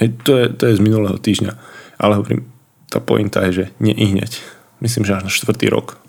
Hej, 0.00 0.18
to 0.26 0.32
je, 0.40 0.46
to 0.50 0.62
je 0.66 0.78
z 0.78 0.82
minulého 0.82 1.20
týždňa. 1.20 1.52
Ale 2.00 2.18
hovorím, 2.18 2.50
tá 2.90 2.98
pointa 2.98 3.46
je, 3.46 3.52
že 3.52 3.64
nie 3.78 3.94
myslím, 4.82 5.06
že 5.06 5.16
až 5.16 5.24
na 5.28 5.32
štvrtý 5.32 5.70
rok 5.70 6.00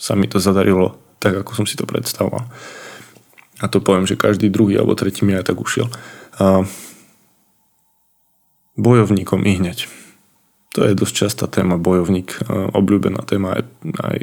sa 0.00 0.16
mi 0.16 0.24
to 0.24 0.40
zadarilo 0.40 0.96
tak, 1.20 1.36
ako 1.36 1.52
som 1.52 1.66
si 1.68 1.76
to 1.76 1.84
predstavoval. 1.84 2.48
A 3.60 3.68
to 3.68 3.84
poviem, 3.84 4.08
že 4.08 4.16
každý 4.16 4.48
druhý 4.48 4.80
alebo 4.80 4.96
tretí 4.96 5.28
mi 5.28 5.36
aj 5.36 5.52
tak 5.52 5.60
ušiel. 5.60 5.92
A 6.40 6.64
bojovníkom 8.80 9.44
i. 9.44 9.60
To 10.72 10.86
je 10.86 10.96
dosť 10.96 11.14
častá 11.14 11.44
téma, 11.44 11.76
bojovník, 11.76 12.40
obľúbená 12.72 13.20
téma 13.28 13.60
aj, 13.60 13.62
aj 14.00 14.18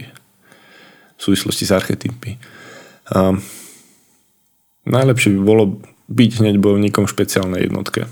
v 1.17 1.21
súvislosti 1.21 1.69
s 1.69 1.75
archetypy. 1.75 2.41
A 3.13 3.37
najlepšie 4.87 5.35
by 5.37 5.41
bolo 5.43 5.63
byť 6.07 6.31
hneď 6.39 6.55
bojovníkom 6.57 7.05
špeciálnej 7.05 7.67
jednotke. 7.67 8.07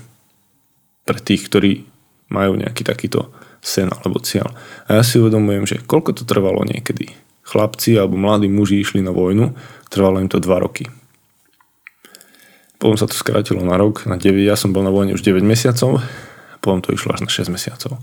Pre 1.08 1.18
tých, 1.18 1.48
ktorí 1.48 1.88
majú 2.28 2.58
nejaký 2.58 2.84
takýto 2.84 3.32
sen 3.64 3.88
alebo 3.90 4.22
cieľ. 4.22 4.52
A 4.86 5.00
ja 5.00 5.02
si 5.02 5.18
uvedomujem, 5.18 5.64
že 5.66 5.82
koľko 5.82 6.22
to 6.22 6.22
trvalo 6.28 6.62
niekedy. 6.62 7.16
Chlapci 7.46 7.94
alebo 7.94 8.18
mladí 8.18 8.50
muži 8.50 8.82
išli 8.82 9.00
na 9.02 9.14
vojnu, 9.14 9.54
trvalo 9.90 10.18
im 10.18 10.30
to 10.30 10.42
2 10.42 10.46
roky. 10.58 10.90
Potom 12.76 12.98
sa 13.00 13.08
to 13.08 13.16
skrátilo 13.16 13.64
na 13.64 13.80
rok, 13.80 14.04
na 14.04 14.20
9, 14.20 14.36
ja 14.44 14.58
som 14.58 14.74
bol 14.74 14.84
na 14.84 14.92
vojne 14.92 15.16
už 15.16 15.24
9 15.24 15.40
mesiacov, 15.40 16.04
potom 16.60 16.84
to 16.84 16.92
išlo 16.92 17.16
až 17.16 17.24
na 17.24 17.30
6 17.30 17.48
mesiacov. 17.48 18.02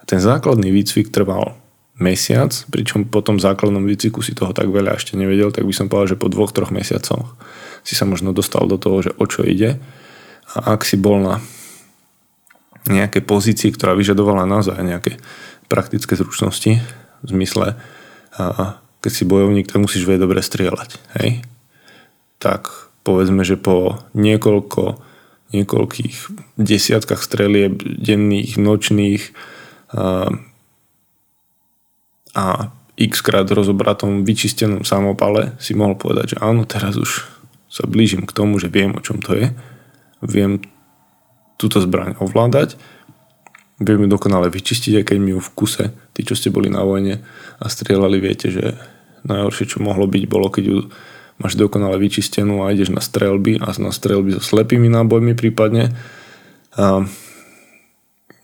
A 0.00 0.02
ten 0.08 0.22
základný 0.22 0.72
výcvik 0.72 1.12
trval 1.12 1.58
mesiac, 1.98 2.54
pričom 2.70 3.10
po 3.10 3.20
tom 3.20 3.42
základnom 3.42 3.82
výcviku 3.82 4.22
si 4.22 4.32
toho 4.34 4.54
tak 4.54 4.70
veľa 4.70 4.98
ešte 4.98 5.18
nevedel, 5.18 5.50
tak 5.50 5.66
by 5.66 5.74
som 5.74 5.90
povedal, 5.90 6.14
že 6.14 6.20
po 6.22 6.30
dvoch, 6.30 6.54
troch 6.54 6.70
mesiacoch 6.70 7.34
si 7.82 7.98
sa 7.98 8.06
možno 8.06 8.30
dostal 8.30 8.66
do 8.70 8.78
toho, 8.78 9.02
že 9.02 9.10
o 9.18 9.24
čo 9.26 9.42
ide. 9.42 9.82
A 10.54 10.78
ak 10.78 10.86
si 10.86 10.94
bol 10.94 11.18
na 11.18 11.42
nejaké 12.88 13.20
pozícii, 13.20 13.74
ktorá 13.74 13.92
vyžadovala 13.98 14.48
naozaj 14.48 14.78
nejaké 14.80 15.20
praktické 15.68 16.16
zručnosti 16.16 16.80
v 17.20 17.28
zmysle, 17.28 17.76
a 18.38 18.78
keď 19.02 19.12
si 19.12 19.26
bojovník, 19.26 19.66
tak 19.66 19.82
musíš 19.82 20.06
vedieť 20.06 20.22
dobre 20.22 20.40
strieľať. 20.40 20.90
Hej? 21.18 21.42
Tak 22.38 22.70
povedzme, 23.02 23.42
že 23.42 23.58
po 23.58 23.98
niekoľko, 24.14 25.02
niekoľkých 25.50 26.16
desiatkách 26.54 27.18
strelieb 27.18 27.82
denných, 27.82 28.54
nočných 28.58 29.22
a, 32.38 32.70
a 32.70 32.70
x 32.98 33.22
krát 33.22 33.46
rozobratom 33.50 34.22
vyčistenom 34.22 34.82
samopale 34.82 35.54
si 35.58 35.74
mohol 35.74 35.98
povedať, 35.98 36.34
že 36.34 36.36
áno, 36.42 36.66
teraz 36.66 36.98
už 36.98 37.26
sa 37.70 37.86
blížim 37.86 38.26
k 38.26 38.34
tomu, 38.34 38.58
že 38.58 38.70
viem, 38.70 38.94
o 38.94 39.02
čom 39.02 39.22
to 39.22 39.38
je. 39.38 39.54
Viem 40.24 40.62
túto 41.58 41.78
zbraň 41.78 42.18
ovládať, 42.18 42.74
vieme 43.78 44.10
dokonale 44.10 44.50
vyčistiť, 44.50 45.02
aj 45.02 45.04
keď 45.14 45.18
mi 45.22 45.30
ju 45.34 45.40
v 45.42 45.54
kuse, 45.54 45.84
tí, 46.14 46.26
čo 46.26 46.34
ste 46.34 46.50
boli 46.50 46.66
na 46.66 46.82
vojne 46.82 47.22
a 47.62 47.66
strieľali, 47.70 48.18
viete, 48.18 48.50
že 48.50 48.74
najhoršie, 49.26 49.70
čo 49.70 49.78
mohlo 49.82 50.10
byť, 50.10 50.24
bolo, 50.26 50.50
keď 50.50 50.64
ju 50.66 50.78
máš 51.38 51.54
dokonale 51.54 51.98
vyčistenú 52.02 52.66
a 52.66 52.74
ideš 52.74 52.90
na 52.90 52.98
strelby 52.98 53.62
a 53.62 53.70
na 53.78 53.94
strelby 53.94 54.34
so 54.34 54.42
slepými 54.42 54.90
nábojmi 54.90 55.38
prípadne, 55.38 55.94
a, 56.74 57.06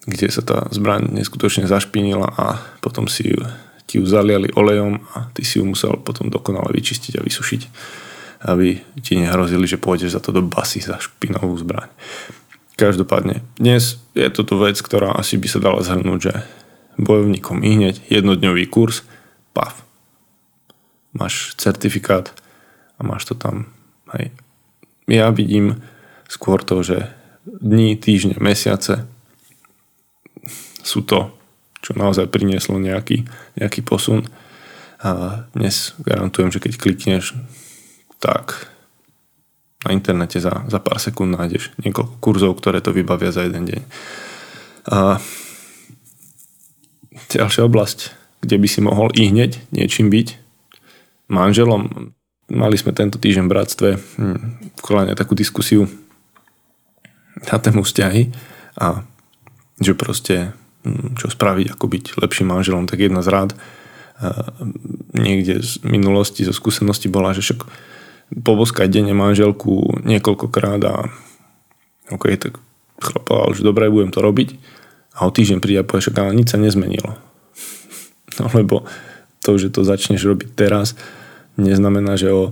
kde 0.06 0.26
sa 0.30 0.42
tá 0.46 0.66
zbraň 0.70 1.10
neskutočne 1.10 1.66
zašpinila 1.66 2.30
a 2.30 2.62
potom 2.78 3.10
si 3.10 3.34
ju, 3.34 3.42
ti 3.94 4.02
ju 4.02 4.10
zaliali 4.10 4.50
olejom 4.58 4.98
a 5.14 5.30
ty 5.30 5.46
si 5.46 5.62
ju 5.62 5.64
musel 5.70 5.94
potom 6.02 6.26
dokonale 6.26 6.74
vyčistiť 6.74 7.22
a 7.22 7.24
vysušiť 7.24 7.62
aby 8.44 8.76
ti 9.00 9.16
nehrozili, 9.16 9.64
že 9.64 9.80
pôjdeš 9.80 10.12
za 10.12 10.20
to 10.20 10.28
do 10.28 10.44
basy 10.44 10.84
za 10.84 11.00
špinovú 11.00 11.56
zbraň. 11.56 11.88
Každopádne, 12.76 13.40
dnes 13.56 13.96
je 14.12 14.28
toto 14.28 14.60
vec, 14.60 14.76
ktorá 14.76 15.16
asi 15.16 15.40
by 15.40 15.48
sa 15.48 15.64
dala 15.64 15.80
zhrnúť, 15.80 16.20
že 16.20 16.34
bojovníkom 17.00 17.64
i 17.64 17.70
hneď 17.80 17.94
jednodňový 18.12 18.68
kurz, 18.68 19.06
pav. 19.56 19.72
Máš 21.16 21.56
certifikát 21.56 22.34
a 22.98 23.06
máš 23.06 23.24
to 23.30 23.34
tam. 23.38 23.70
Hej. 24.12 24.34
Ja 25.08 25.30
vidím 25.30 25.80
skôr 26.28 26.60
to, 26.60 26.82
že 26.84 27.08
dní, 27.46 27.96
týždne, 27.96 28.36
mesiace 28.42 29.06
sú 30.84 31.00
to, 31.06 31.32
čo 31.84 31.92
naozaj 31.92 32.32
prinieslo 32.32 32.80
nejaký, 32.80 33.28
nejaký 33.60 33.84
posun. 33.84 34.24
A 35.04 35.44
dnes 35.52 35.92
garantujem, 36.00 36.48
že 36.48 36.64
keď 36.64 36.80
klikneš, 36.80 37.36
tak 38.24 38.72
Na 39.84 39.92
internete 39.92 40.40
za, 40.40 40.64
za 40.64 40.80
pár 40.80 40.96
sekúnd 40.96 41.36
nájdeš 41.36 41.76
niekoľko 41.84 42.16
kurzov, 42.24 42.56
ktoré 42.56 42.80
to 42.80 42.88
vybavia 42.88 43.28
za 43.28 43.44
jeden 43.44 43.68
deň. 43.68 43.82
A 44.88 45.20
ďalšia 47.28 47.68
oblasť, 47.68 48.16
kde 48.40 48.56
by 48.56 48.68
si 48.68 48.80
mohol 48.80 49.12
i 49.12 49.28
hneď 49.28 49.60
niečím 49.76 50.08
byť 50.08 50.40
manželom. 51.28 52.16
Mali 52.48 52.76
sme 52.80 52.96
tento 52.96 53.20
týždeň 53.20 53.44
v 53.44 53.52
bratstve 53.52 53.88
hm, 54.00 54.38
v 54.72 55.12
takú 55.12 55.36
diskusiu 55.36 55.84
na 57.44 57.60
tému 57.60 57.84
vzťahy 57.84 58.32
a 58.80 59.04
že 59.84 59.92
proste 59.92 60.56
čo 61.16 61.26
spraviť, 61.32 61.74
ako 61.74 61.84
byť 61.88 62.04
lepším 62.20 62.52
manželom, 62.52 62.84
tak 62.84 63.00
jedna 63.00 63.24
z 63.24 63.28
rád 63.32 63.50
niekde 65.14 65.58
z 65.62 65.82
minulosti, 65.82 66.46
zo 66.46 66.54
skúsenosti 66.54 67.10
bola, 67.10 67.34
že 67.34 67.42
však 67.42 67.66
poboskať 68.46 68.88
denne 68.88 69.12
manželku 69.12 70.00
niekoľkokrát 70.06 70.80
a 70.86 71.10
OK, 72.14 72.24
tak 72.38 72.60
chlap 73.00 73.24
povedal, 73.26 73.50
že 73.58 73.66
dobre, 73.66 73.90
budem 73.90 74.14
to 74.14 74.22
robiť 74.22 74.56
a 75.18 75.26
o 75.26 75.30
týždeň 75.34 75.58
príde 75.58 75.82
a 75.82 75.86
povie, 75.86 76.10
že 76.10 76.14
ale 76.14 76.36
nič 76.36 76.54
sa 76.54 76.58
nezmenilo. 76.60 77.18
No 78.34 78.50
lebo 78.50 78.82
to, 79.46 79.54
že 79.54 79.70
to 79.70 79.86
začneš 79.86 80.26
robiť 80.26 80.58
teraz, 80.58 80.98
neznamená, 81.54 82.18
že 82.18 82.34
o, 82.34 82.50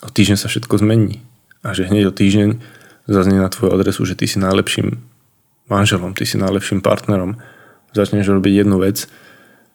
o 0.00 0.08
týždeň 0.08 0.40
sa 0.40 0.48
všetko 0.48 0.80
zmení. 0.80 1.20
A 1.60 1.76
že 1.76 1.84
hneď 1.84 2.08
o 2.08 2.16
týždeň 2.16 2.56
zaznie 3.04 3.36
na 3.36 3.52
tvoju 3.52 3.76
adresu, 3.76 4.08
že 4.08 4.16
ty 4.16 4.24
si 4.24 4.40
najlepším 4.40 5.04
manželom, 5.70 6.12
ty 6.12 6.26
si 6.26 6.36
najlepším 6.36 6.82
partnerom. 6.82 7.38
Začneš 7.94 8.30
robiť 8.30 8.66
jednu 8.66 8.82
vec 8.82 9.06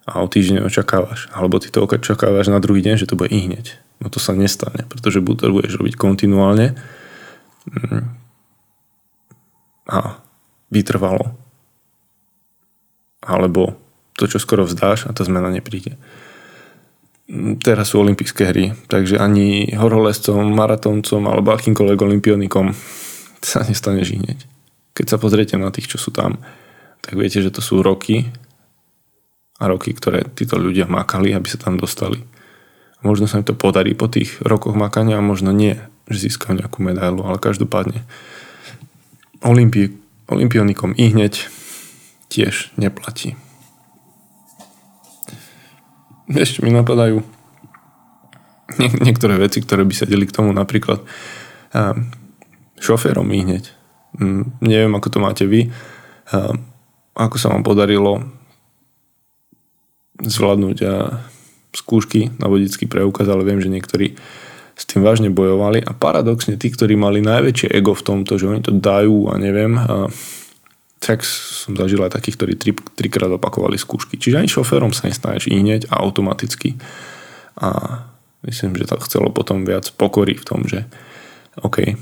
a 0.05 0.21
o 0.21 0.27
týždeň 0.29 0.67
očakávaš. 0.67 1.27
Alebo 1.33 1.57
ty 1.57 1.73
to 1.73 1.83
očakávaš 1.83 2.53
na 2.53 2.61
druhý 2.61 2.85
deň, 2.85 2.95
že 3.01 3.09
to 3.09 3.17
bude 3.17 3.33
i 3.33 3.41
hneď. 3.41 3.79
No 4.03 4.11
to 4.13 4.21
sa 4.21 4.37
nestane, 4.37 4.85
pretože 4.85 5.23
to 5.23 5.49
budeš 5.49 5.81
robiť 5.81 5.95
kontinuálne 5.97 6.77
mm, 7.71 8.03
a 9.89 10.19
vytrvalo. 10.69 11.33
Alebo 13.25 13.79
to, 14.13 14.29
čo 14.29 14.37
skoro 14.37 14.67
vzdáš 14.67 15.09
a 15.09 15.15
tá 15.15 15.25
zmena 15.25 15.49
nepríde. 15.49 15.97
Mm, 17.25 17.57
teraz 17.57 17.95
sú 17.95 18.03
olympijské 18.03 18.51
hry, 18.51 18.77
takže 18.91 19.17
ani 19.17 19.73
horolescom, 19.73 20.43
maratóncom 20.53 21.25
alebo 21.25 21.55
akýmkoľvek 21.55 21.99
olympionikom 21.99 22.75
sa 23.49 23.65
nestane 23.65 24.05
hneď. 24.05 24.54
Keď 24.95 25.05
sa 25.11 25.17
pozriete 25.19 25.59
na 25.59 25.69
tých, 25.75 25.91
čo 25.91 25.99
sú 25.99 26.15
tam, 26.15 26.39
tak 27.03 27.19
viete, 27.19 27.43
že 27.43 27.51
to 27.51 27.59
sú 27.59 27.83
roky 27.83 28.31
a 29.59 29.67
roky, 29.67 29.91
ktoré 29.91 30.23
títo 30.33 30.55
ľudia 30.55 30.87
makali, 30.87 31.35
aby 31.35 31.47
sa 31.51 31.59
tam 31.59 31.75
dostali. 31.75 32.23
Možno 33.03 33.27
sa 33.27 33.37
im 33.37 33.45
to 33.45 33.53
podarí 33.53 33.93
po 33.93 34.07
tých 34.07 34.39
rokoch 34.41 34.73
makania 34.73 35.19
a 35.19 35.23
možno 35.23 35.53
nie, 35.53 35.77
že 36.09 36.31
získajú 36.31 36.57
nejakú 36.57 36.81
medailu, 36.81 37.21
ale 37.27 37.37
každopádne 37.37 38.01
Olympi- 39.45 39.93
olympionikom 40.25 40.97
i 40.97 41.13
hneď 41.13 41.45
tiež 42.33 42.73
neplatí. 42.81 43.37
Ešte 46.25 46.65
mi 46.65 46.73
napadajú 46.73 47.21
nie- 48.81 48.99
niektoré 49.05 49.37
veci, 49.37 49.61
ktoré 49.61 49.85
by 49.85 49.93
sa 49.93 50.09
deli 50.09 50.25
k 50.25 50.33
tomu 50.33 50.49
napríklad 50.49 51.05
a, 51.77 51.93
šoférom 52.81 53.29
i 53.29 53.45
hneď. 53.45 53.74
Mm, 54.15 54.59
neviem, 54.63 54.93
ako 54.95 55.07
to 55.11 55.19
máte 55.19 55.43
vy. 55.47 55.71
A, 56.31 56.55
ako 57.15 57.35
sa 57.39 57.51
vám 57.51 57.63
podarilo 57.63 58.23
zvládnuť 60.19 60.77
a 60.87 60.95
skúšky 61.75 62.31
na 62.39 62.47
vodický 62.47 62.87
preukaz, 62.87 63.27
ale 63.27 63.43
viem, 63.43 63.59
že 63.59 63.71
niektorí 63.71 64.15
s 64.75 64.83
tým 64.87 65.03
vážne 65.03 65.31
bojovali 65.31 65.83
a 65.83 65.95
paradoxne 65.95 66.59
tí, 66.59 66.67
ktorí 66.71 66.99
mali 66.99 67.23
najväčšie 67.23 67.71
ego 67.71 67.95
v 67.95 68.03
tomto, 68.03 68.35
že 68.35 68.47
oni 68.51 68.61
to 68.63 68.75
dajú 68.75 69.31
a 69.31 69.39
neviem, 69.39 69.79
a 69.79 70.11
tak 70.99 71.21
som 71.27 71.77
zažil 71.77 72.01
aj 72.01 72.17
takých, 72.17 72.35
ktorí 72.39 72.53
tri, 72.57 72.71
trikrát 72.73 73.29
opakovali 73.29 73.77
skúšky. 73.77 74.17
Čiže 74.17 74.41
ani 74.41 74.49
šoférom 74.49 74.89
sa 74.89 75.05
nestaneš 75.05 75.53
hneď 75.53 75.91
a 75.93 76.01
automaticky. 76.01 76.81
A 77.61 78.01
myslím, 78.41 78.73
že 78.73 78.89
to 78.89 78.97
chcelo 79.05 79.29
potom 79.29 79.63
viac 79.69 79.85
pokory 79.93 80.33
v 80.33 80.47
tom, 80.47 80.65
že 80.65 80.89
OK, 81.61 81.93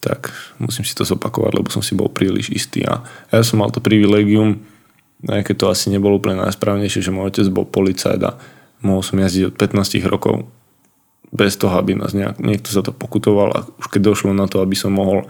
tak 0.00 0.32
musím 0.56 0.84
si 0.88 0.96
to 0.96 1.04
zopakovať, 1.04 1.52
lebo 1.60 1.68
som 1.68 1.84
si 1.84 1.92
bol 1.92 2.08
príliš 2.08 2.48
istý. 2.48 2.84
A 2.88 3.04
ja 3.28 3.44
som 3.44 3.60
mal 3.60 3.68
to 3.68 3.84
privilegium, 3.84 4.64
aj 5.28 5.44
keď 5.44 5.56
to 5.60 5.66
asi 5.68 5.92
nebolo 5.92 6.16
úplne 6.16 6.40
najsprávnejšie, 6.40 7.04
že 7.04 7.12
môj 7.12 7.36
otec 7.36 7.46
bol 7.52 7.68
policajt 7.68 8.20
a 8.24 8.40
mohol 8.80 9.04
som 9.04 9.20
jazdiť 9.20 9.52
od 9.52 9.54
15 9.60 10.00
rokov 10.08 10.48
bez 11.30 11.54
toho, 11.60 11.76
aby 11.76 11.94
nás 11.94 12.16
nejak, 12.16 12.40
niekto 12.40 12.72
za 12.72 12.82
to 12.82 12.90
pokutoval 12.90 13.52
a 13.54 13.58
už 13.78 13.86
keď 13.92 14.00
došlo 14.02 14.32
na 14.32 14.48
to, 14.48 14.64
aby 14.64 14.74
som 14.74 14.96
mohol 14.96 15.28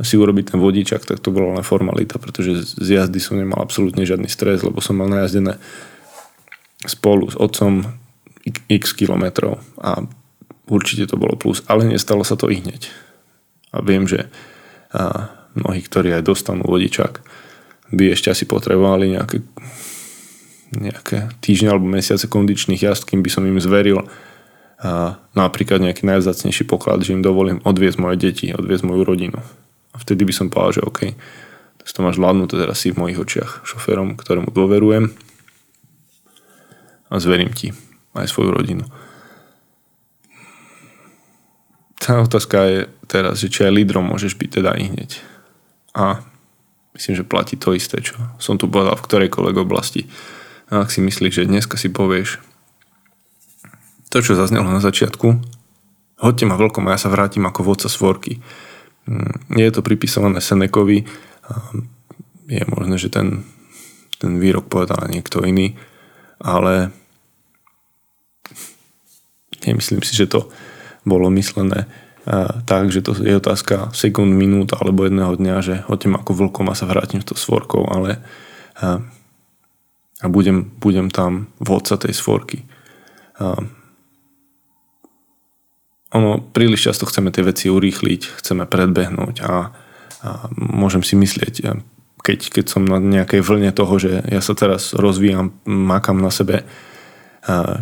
si 0.00 0.16
urobiť 0.16 0.54
ten 0.54 0.58
vodičak, 0.60 1.04
tak 1.04 1.20
to 1.20 1.32
bola 1.32 1.60
len 1.60 1.64
formalita, 1.66 2.16
pretože 2.16 2.76
z 2.76 2.86
jazdy 3.00 3.20
som 3.20 3.36
nemal 3.36 3.60
absolútne 3.60 4.04
žiadny 4.04 4.28
stres, 4.32 4.64
lebo 4.64 4.80
som 4.80 4.96
mal 4.96 5.08
najazdené 5.08 5.60
spolu 6.88 7.28
s 7.28 7.36
otcom 7.36 7.84
x 8.68 8.96
kilometrov 8.96 9.60
a 9.76 10.00
určite 10.70 11.04
to 11.04 11.20
bolo 11.20 11.36
plus, 11.36 11.60
ale 11.68 11.84
nestalo 11.84 12.24
sa 12.24 12.38
to 12.38 12.48
i 12.48 12.62
hneď. 12.62 12.88
A 13.70 13.82
viem, 13.82 14.06
že 14.06 14.26
a 14.90 15.30
mnohí, 15.54 15.86
ktorí 15.86 16.10
aj 16.14 16.26
dostanú 16.26 16.66
vodičak, 16.66 17.22
by 17.94 18.14
ešte 18.14 18.30
asi 18.34 18.44
potrebovali 18.46 19.14
nejaké 19.14 19.42
nejaké 20.70 21.34
týždne 21.42 21.74
alebo 21.74 21.90
mesiace 21.90 22.30
kondičných 22.30 22.78
jazd, 22.78 23.02
kým 23.02 23.26
by 23.26 23.30
som 23.30 23.42
im 23.42 23.58
zveril 23.58 24.06
a 24.80 25.18
napríklad 25.34 25.82
nejaký 25.82 26.06
najvzácnejší 26.06 26.64
poklad, 26.64 27.02
že 27.02 27.12
im 27.12 27.26
dovolím 27.26 27.58
odviezť 27.66 27.98
moje 27.98 28.16
deti, 28.16 28.54
odviezť 28.54 28.86
moju 28.86 29.02
rodinu. 29.02 29.38
A 29.92 29.96
vtedy 29.98 30.22
by 30.24 30.32
som 30.32 30.46
povedal, 30.48 30.80
že 30.80 30.86
OK, 30.86 31.00
to 31.90 32.06
máš 32.06 32.22
vládnuté 32.22 32.54
teraz 32.54 32.78
si 32.78 32.94
v 32.94 33.02
mojich 33.02 33.18
očiach 33.18 33.66
šoférom, 33.66 34.14
ktorému 34.14 34.54
dôverujem 34.54 35.10
a 37.10 37.18
zverím 37.18 37.50
ti 37.50 37.74
aj 38.14 38.30
svoju 38.30 38.54
rodinu. 38.54 38.86
Tá 41.98 42.22
otázka 42.22 42.58
je 42.70 42.80
teraz, 43.10 43.42
že 43.42 43.50
či 43.50 43.66
aj 43.66 43.74
lídrom 43.74 44.06
môžeš 44.06 44.38
byť 44.38 44.62
teda 44.62 44.78
i 44.78 44.86
hneď. 44.86 45.18
A 45.98 46.22
myslím, 46.94 47.18
že 47.18 47.26
platí 47.26 47.58
to 47.58 47.74
isté, 47.74 47.98
čo 47.98 48.14
som 48.38 48.54
tu 48.54 48.70
povedal 48.70 48.94
v 48.94 49.04
ktorejkoľvek 49.10 49.56
oblasti 49.58 50.06
a 50.70 50.86
ak 50.86 50.88
si 50.94 51.02
myslíš, 51.02 51.42
že 51.42 51.50
dneska 51.50 51.74
si 51.74 51.90
povieš 51.90 52.38
to, 54.10 54.22
čo 54.22 54.38
zaznelo 54.38 54.70
na 54.70 54.78
začiatku, 54.78 55.42
hoďte 56.22 56.44
ma 56.46 56.54
vlkom 56.54 56.86
a 56.86 56.94
ja 56.94 57.02
sa 57.02 57.10
vrátim 57.10 57.42
ako 57.42 57.66
vodca 57.66 57.90
svorky. 57.90 58.38
Mm, 59.10 59.58
je 59.58 59.70
to 59.74 59.82
pripisované 59.82 60.38
Senekovi. 60.38 61.02
Je 62.46 62.62
možné, 62.70 62.94
že 63.02 63.10
ten, 63.10 63.42
ten 64.22 64.38
výrok 64.38 64.70
povedal 64.70 65.10
niekto 65.10 65.42
iný, 65.42 65.74
ale 66.38 66.94
nemyslím 69.66 70.02
si, 70.06 70.14
že 70.14 70.30
to 70.30 70.50
bolo 71.02 71.26
myslené 71.34 71.90
tak, 72.68 72.92
že 72.92 73.00
to 73.00 73.16
je 73.16 73.40
otázka 73.40 73.90
sekúnd, 73.96 74.36
minút 74.36 74.76
alebo 74.76 75.08
jedného 75.08 75.34
dňa, 75.34 75.56
že 75.64 75.74
hoďte 75.88 76.20
ako 76.20 76.32
vlkom 76.36 76.68
a 76.68 76.76
sa 76.76 76.84
vrátim 76.84 77.24
s 77.24 77.28
tou 77.28 77.38
svorkou, 77.38 77.88
ale 77.88 78.20
a 80.20 80.26
budem, 80.28 80.68
budem 80.80 81.08
tam 81.08 81.48
vodca 81.56 81.96
tej 81.96 82.12
svorky. 82.12 82.68
A 83.40 83.56
ono, 86.10 86.42
príliš 86.42 86.90
často 86.90 87.08
chceme 87.08 87.32
tie 87.32 87.46
veci 87.46 87.70
urýchliť, 87.70 88.42
chceme 88.42 88.68
predbehnúť 88.68 89.36
a, 89.46 89.72
a 90.20 90.30
môžem 90.58 91.00
si 91.00 91.16
myslieť, 91.16 91.54
keď, 92.20 92.38
keď 92.52 92.64
som 92.68 92.84
na 92.84 93.00
nejakej 93.00 93.40
vlne 93.40 93.72
toho, 93.72 93.96
že 93.96 94.20
ja 94.28 94.44
sa 94.44 94.52
teraz 94.52 94.92
rozvíjam, 94.92 95.56
makam 95.64 96.20
na 96.20 96.28
sebe, 96.28 96.68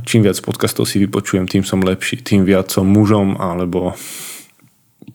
čím 0.07 0.23
viac 0.23 0.38
podcastov 0.38 0.87
si 0.87 1.03
vypočujem, 1.03 1.51
tým 1.51 1.66
som 1.66 1.83
lepší, 1.83 2.23
tým 2.23 2.47
viac 2.47 2.71
som 2.71 2.87
mužom, 2.87 3.38
alebo 3.38 3.99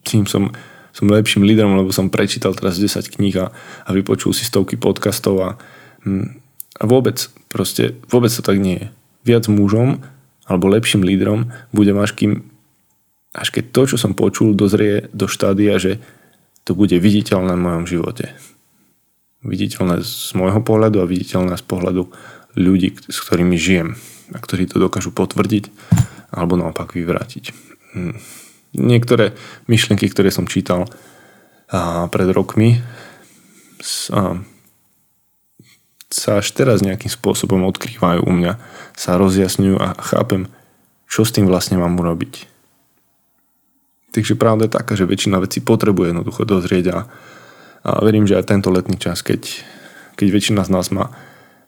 tým 0.03 0.27
som, 0.27 0.51
som 0.91 1.05
lepším 1.07 1.47
lídrom, 1.47 1.79
lebo 1.79 1.95
som 1.95 2.11
prečítal 2.11 2.51
teraz 2.53 2.75
10 2.75 3.07
kníh 3.07 3.35
a, 3.39 3.55
a 3.87 3.89
vypočul 3.95 4.35
si 4.35 4.43
stovky 4.43 4.75
podcastov 4.75 5.35
a 5.39 5.49
hm, 6.03 6.43
a 6.79 6.83
vôbec, 6.89 7.29
proste, 7.53 7.93
vôbec 8.09 8.33
to 8.33 8.41
tak 8.41 8.57
nie 8.57 8.81
je. 8.81 8.87
Viac 9.23 9.45
mužom 9.45 10.01
alebo 10.49 10.67
lepším 10.67 11.05
lídrom 11.05 11.53
budem 11.71 11.95
až 12.01 12.17
kým 12.17 12.49
až 13.33 13.49
keď 13.49 13.73
to, 13.73 13.81
čo 13.89 13.97
som 13.97 14.13
počul, 14.13 14.53
dozrie 14.53 15.09
do 15.09 15.25
štádia, 15.25 15.81
že 15.81 15.97
to 16.69 16.77
bude 16.77 16.93
viditeľné 16.93 17.57
v 17.57 17.65
mojom 17.65 17.85
živote. 17.89 18.29
Viditeľné 19.41 20.05
z 20.05 20.31
môjho 20.37 20.61
pohľadu 20.61 21.01
a 21.01 21.09
viditeľné 21.09 21.57
z 21.57 21.65
pohľadu 21.65 22.13
ľudí, 22.53 22.93
s 22.93 23.17
ktorými 23.25 23.57
žijem 23.57 23.97
a 24.31 24.37
ktorí 24.39 24.69
to 24.69 24.79
dokážu 24.79 25.11
potvrdiť 25.11 25.67
alebo 26.31 26.55
naopak 26.55 26.95
vyvrátiť. 26.95 27.51
Hm. 27.93 28.15
Niektoré 28.73 29.37
myšlienky, 29.69 30.09
ktoré 30.09 30.33
som 30.33 30.49
čítal 30.49 30.89
pred 32.09 32.29
rokmi, 32.33 32.81
sa 36.13 36.31
až 36.39 36.47
teraz 36.53 36.85
nejakým 36.85 37.09
spôsobom 37.09 37.65
odkrývajú 37.69 38.25
u 38.25 38.31
mňa, 38.33 38.53
sa 38.93 39.17
rozjasňujú 39.17 39.77
a 39.77 39.97
chápem, 39.97 40.49
čo 41.09 41.25
s 41.25 41.33
tým 41.33 41.49
vlastne 41.49 41.81
mám 41.81 41.97
urobiť. 41.97 42.49
Takže 44.13 44.37
pravda 44.37 44.69
je 44.69 44.77
taká, 44.77 44.93
že 44.93 45.09
väčšina 45.09 45.41
vecí 45.41 45.57
potrebuje 45.57 46.13
jednoducho 46.13 46.45
dozrieť 46.45 46.85
a, 46.93 46.99
a 47.81 47.89
verím, 48.05 48.29
že 48.29 48.37
aj 48.37 48.45
tento 48.45 48.69
letný 48.69 49.01
čas, 49.01 49.25
keď, 49.25 49.41
keď 50.13 50.27
väčšina 50.29 50.61
z 50.61 50.69
nás 50.69 50.93
má 50.93 51.09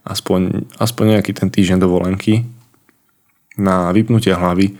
aspoň, 0.06 0.70
aspoň 0.78 1.20
nejaký 1.20 1.34
ten 1.34 1.50
týždeň 1.50 1.82
dovolenky 1.82 2.46
na 3.58 3.90
vypnutie 3.90 4.32
hlavy, 4.32 4.78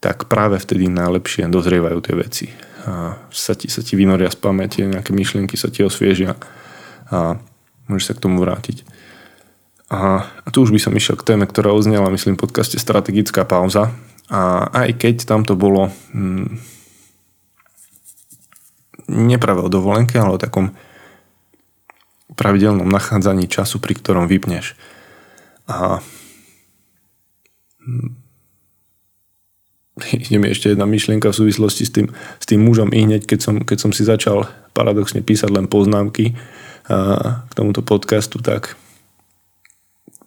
tak 0.00 0.30
práve 0.30 0.56
vtedy 0.56 0.88
najlepšie 0.88 1.50
dozrievajú 1.50 1.98
tie 2.00 2.14
veci. 2.16 2.46
A 2.88 3.18
sa, 3.28 3.52
ti, 3.52 3.68
sa 3.68 3.84
ti 3.84 3.98
vynoria 3.98 4.32
z 4.32 4.38
pamäti, 4.40 4.86
nejaké 4.86 5.12
myšlienky 5.12 5.58
sa 5.58 5.68
ti 5.68 5.84
osviežia 5.84 6.38
a 7.12 7.36
môžeš 7.90 8.04
sa 8.08 8.14
k 8.16 8.22
tomu 8.24 8.40
vrátiť. 8.40 8.86
A, 9.88 10.28
tu 10.52 10.64
už 10.64 10.70
by 10.72 10.80
som 10.80 10.96
išiel 10.96 11.16
k 11.16 11.34
téme, 11.34 11.44
ktorá 11.48 11.72
oznela, 11.72 12.12
myslím, 12.12 12.36
v 12.36 12.44
podcaste 12.44 12.76
Strategická 12.76 13.48
pauza. 13.48 13.92
A 14.28 14.68
aj 14.84 15.00
keď 15.00 15.24
tam 15.24 15.42
to 15.42 15.56
bolo 15.56 15.88
hm, 16.12 16.60
nepravé 19.08 19.64
o 19.64 19.72
dovolenke, 19.72 20.20
ale 20.20 20.36
o 20.36 20.40
takom 20.40 20.76
pravidelnom 22.38 22.86
nachádzaní 22.86 23.50
času, 23.50 23.82
pri 23.82 23.98
ktorom 23.98 24.30
vypneš. 24.30 24.78
A 25.66 25.98
ide 30.14 30.38
mi 30.38 30.46
ešte 30.54 30.70
jedna 30.70 30.86
myšlienka 30.86 31.34
v 31.34 31.38
súvislosti 31.42 31.82
s 31.82 31.90
tým, 31.90 32.06
s 32.14 32.46
tým 32.46 32.62
mužom 32.62 32.94
i 32.94 33.02
hneď, 33.02 33.26
keď 33.26 33.40
som, 33.42 33.58
keď 33.66 33.78
som 33.82 33.90
si 33.90 34.06
začal 34.06 34.46
paradoxne 34.70 35.18
písať 35.26 35.50
len 35.50 35.66
poznámky 35.66 36.38
a, 36.86 37.42
k 37.50 37.52
tomuto 37.58 37.82
podcastu, 37.82 38.38
tak 38.38 38.78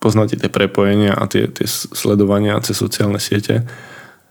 poznáte 0.03 0.35
tie 0.35 0.51
prepojenia 0.51 1.15
a 1.15 1.23
tie, 1.31 1.47
tie 1.47 1.65
sledovania 1.71 2.59
cez 2.59 2.75
sociálne 2.75 3.23
siete 3.23 3.63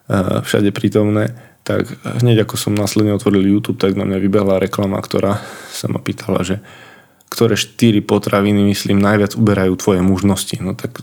a, 0.05 0.45
všade 0.45 0.69
prítomné 0.77 1.33
tak 1.61 1.93
hneď 2.03 2.49
ako 2.49 2.57
som 2.57 2.73
následne 2.73 3.15
otvoril 3.15 3.45
YouTube, 3.45 3.79
tak 3.79 3.95
na 3.95 4.09
mňa 4.09 4.19
vybehla 4.19 4.59
reklama, 4.59 4.97
ktorá 4.99 5.39
sa 5.71 5.87
ma 5.93 6.01
pýtala, 6.01 6.41
že 6.41 6.65
ktoré 7.31 7.55
štyri 7.55 8.03
potraviny, 8.03 8.75
myslím, 8.75 8.99
najviac 8.99 9.39
uberajú 9.39 9.79
tvoje 9.79 10.03
mužnosti. 10.03 10.59
No 10.59 10.75
tak 10.75 11.01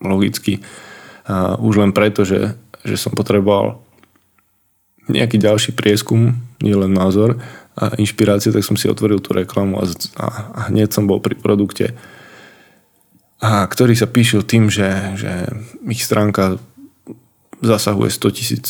logicky 0.00 0.64
a 1.28 1.54
už 1.60 1.84
len 1.84 1.92
preto, 1.92 2.24
že, 2.24 2.56
že 2.82 2.96
som 2.96 3.12
potreboval 3.12 3.84
nejaký 5.10 5.36
ďalší 5.36 5.76
prieskum, 5.76 6.38
nie 6.62 6.74
len 6.74 6.90
názor 6.94 7.38
a 7.76 7.94
inšpiráciu, 7.98 8.50
tak 8.50 8.66
som 8.66 8.74
si 8.74 8.90
otvoril 8.90 9.22
tú 9.22 9.34
reklamu 9.36 9.78
a, 9.78 9.84
a, 10.18 10.26
a 10.54 10.60
hneď 10.72 10.90
som 10.90 11.06
bol 11.06 11.22
pri 11.22 11.38
produkte, 11.38 11.94
a 13.40 13.64
ktorý 13.64 13.96
sa 13.96 14.04
píšil 14.04 14.44
tým, 14.44 14.68
že, 14.68 15.16
že 15.16 15.48
ich 15.88 16.04
stránka 16.04 16.60
zasahuje 17.64 18.12
100 18.12 18.36
tisíc 18.36 18.66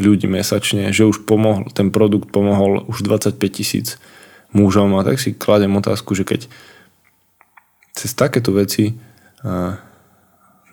ľudí 0.00 0.24
mesačne, 0.24 0.88
že 0.96 1.04
už 1.04 1.28
pomohol, 1.28 1.68
ten 1.76 1.92
produkt 1.92 2.32
pomohol 2.32 2.82
už 2.88 3.04
25 3.04 3.36
tisíc 3.52 4.00
mužom 4.54 4.94
a 4.96 5.04
tak 5.04 5.18
si 5.18 5.34
kladem 5.34 5.74
otázku, 5.74 6.14
že 6.14 6.24
keď 6.24 6.46
cez 7.94 8.10
takéto 8.14 8.54
veci 8.54 8.96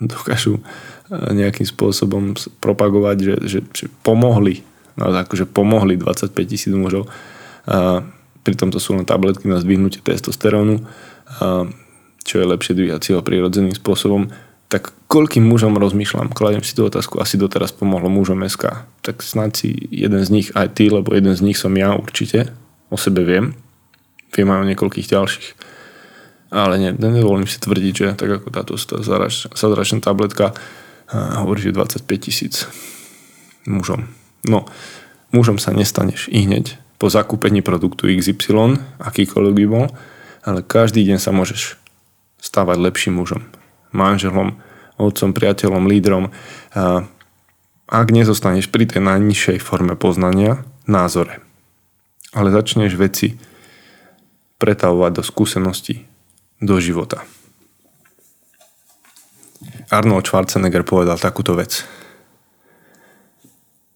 dokážu 0.02 0.64
nejakým 1.12 1.68
spôsobom 1.68 2.34
propagovať, 2.64 3.18
že, 3.20 3.36
že, 3.46 3.60
že 3.76 3.86
pomohli, 4.02 4.64
no 4.96 5.12
akože 5.12 5.46
pomohli 5.46 6.00
25 6.00 6.34
tisíc 6.48 6.72
mužov, 6.72 7.12
a 7.68 8.02
pritom 8.42 8.74
to 8.74 8.82
sú 8.82 8.98
len 8.98 9.06
tabletky 9.06 9.46
na 9.46 9.62
zdvihnutie 9.62 10.02
testosterónu, 10.02 10.82
a 11.42 11.68
čo 12.22 12.40
je 12.42 12.46
lepšie 12.46 12.74
dvíhať 12.78 13.22
prirodzeným 13.22 13.76
spôsobom, 13.76 14.32
tak 14.72 14.96
koľkým 15.12 15.44
mužom 15.44 15.76
rozmýšľam, 15.76 16.32
kladem 16.32 16.64
si 16.64 16.72
tú 16.72 16.88
otázku, 16.88 17.20
asi 17.20 17.36
doteraz 17.36 17.76
pomohlo 17.76 18.08
mužom 18.08 18.40
SK. 18.48 18.88
Tak 19.04 19.20
snáď 19.20 19.52
si 19.52 19.70
jeden 19.92 20.24
z 20.24 20.30
nich 20.32 20.48
aj 20.56 20.80
ty, 20.80 20.88
lebo 20.88 21.12
jeden 21.12 21.36
z 21.36 21.44
nich 21.44 21.60
som 21.60 21.76
ja 21.76 21.92
určite, 21.92 22.56
o 22.88 22.96
sebe 22.96 23.28
viem. 23.28 23.52
Viem 24.32 24.50
aj 24.52 24.60
o 24.64 24.70
niekoľkých 24.72 25.12
ďalších. 25.12 25.50
Ale 26.52 26.76
ne, 26.80 26.92
nedovolím 26.96 27.48
si 27.48 27.60
tvrdiť, 27.60 27.94
že 27.96 28.08
tak 28.20 28.44
ako 28.44 28.48
táto 28.52 28.74
zázračná 29.56 30.04
tabletka 30.04 30.52
hovorí, 31.12 31.64
že 31.64 31.76
25 31.76 32.08
tisíc 32.20 32.68
mužom. 33.68 34.12
No, 34.48 34.68
mužom 35.32 35.60
sa 35.60 35.72
nestaneš 35.76 36.28
i 36.32 36.44
hneď 36.44 36.76
po 37.00 37.08
zakúpení 37.08 37.64
produktu 37.64 38.12
XY, 38.12 38.80
akýkoľvek 39.00 39.54
by 39.58 39.66
bol, 39.68 39.86
ale 40.44 40.60
každý 40.64 41.04
deň 41.08 41.18
sa 41.20 41.32
môžeš 41.36 41.80
stávať 42.40 42.78
lepším 42.84 43.20
mužom 43.20 43.44
manželom, 43.92 44.60
otcom, 44.96 45.32
priateľom, 45.36 45.88
lídrom. 45.88 46.32
A 46.76 47.06
ak 47.92 48.08
nezostaneš 48.10 48.72
pri 48.72 48.88
tej 48.88 49.04
najnižšej 49.04 49.60
forme 49.60 50.00
poznania, 50.00 50.64
názore, 50.88 51.44
ale 52.32 52.50
začneš 52.50 52.96
veci 52.96 53.36
pretavovať 54.62 55.12
do 55.18 55.24
skúsenosti, 55.26 56.06
do 56.62 56.78
života. 56.78 57.26
Arnold 59.90 60.30
Schwarzenegger 60.30 60.86
povedal 60.86 61.18
takúto 61.18 61.58
vec. 61.58 61.84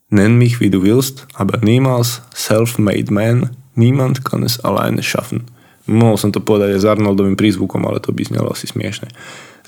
Nenn 0.10 0.36
mich 0.36 0.60
wie 0.60 0.74
du 0.74 0.82
willst, 0.82 1.30
aber 1.38 1.62
niemals 1.62 2.26
self-made 2.34 3.14
man, 3.14 3.56
niemand 3.78 4.26
kann 4.26 4.44
es 4.44 4.58
alleine 4.66 5.06
schaffen. 5.06 5.48
Mohol 5.86 6.18
som 6.18 6.32
to 6.34 6.42
povedať 6.42 6.76
aj 6.76 6.82
s 6.82 6.90
Arnoldovým 6.90 7.38
prízvukom, 7.38 7.86
ale 7.86 8.02
to 8.02 8.10
by 8.10 8.26
znelo 8.26 8.50
asi 8.50 8.66
smiešne. 8.66 9.14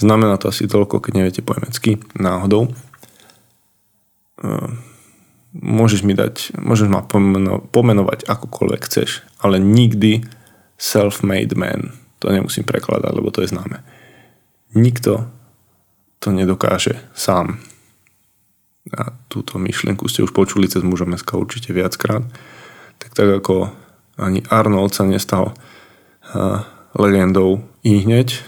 Znamená 0.02 0.42
to 0.42 0.50
asi 0.50 0.66
toľko, 0.66 0.98
keď 0.98 1.12
neviete 1.14 1.42
po 1.46 1.54
nemecky, 1.54 2.02
náhodou. 2.18 2.74
Ehm, 4.42 4.82
môžeš 5.54 6.02
mi 6.02 6.18
dať, 6.18 6.58
môžeš 6.58 6.90
ma 6.90 7.06
pomeno, 7.06 7.62
pomenovať 7.70 8.26
akokoľvek 8.26 8.82
chceš, 8.86 9.26
ale 9.42 9.62
nikdy 9.62 10.26
self-made 10.78 11.58
man. 11.58 11.94
To 12.22 12.34
nemusím 12.34 12.66
prekladať, 12.66 13.14
lebo 13.14 13.30
to 13.30 13.42
je 13.42 13.54
známe. 13.54 13.84
Nikto 14.74 15.30
to 16.18 16.30
nedokáže 16.34 16.98
sám. 17.14 17.62
A 18.94 19.12
túto 19.28 19.60
myšlienku 19.60 20.08
ste 20.08 20.24
už 20.24 20.32
počuli 20.32 20.72
cez 20.72 20.82
mužom 20.82 21.14
SK 21.18 21.38
určite 21.38 21.70
viackrát. 21.76 22.24
Tak 22.98 23.12
tak 23.14 23.28
ako 23.44 23.70
ani 24.18 24.42
Arnold 24.50 24.96
sa 24.96 25.06
nestal 25.06 25.54
legendou 26.98 27.62
i 27.86 28.02
hneď, 28.02 28.42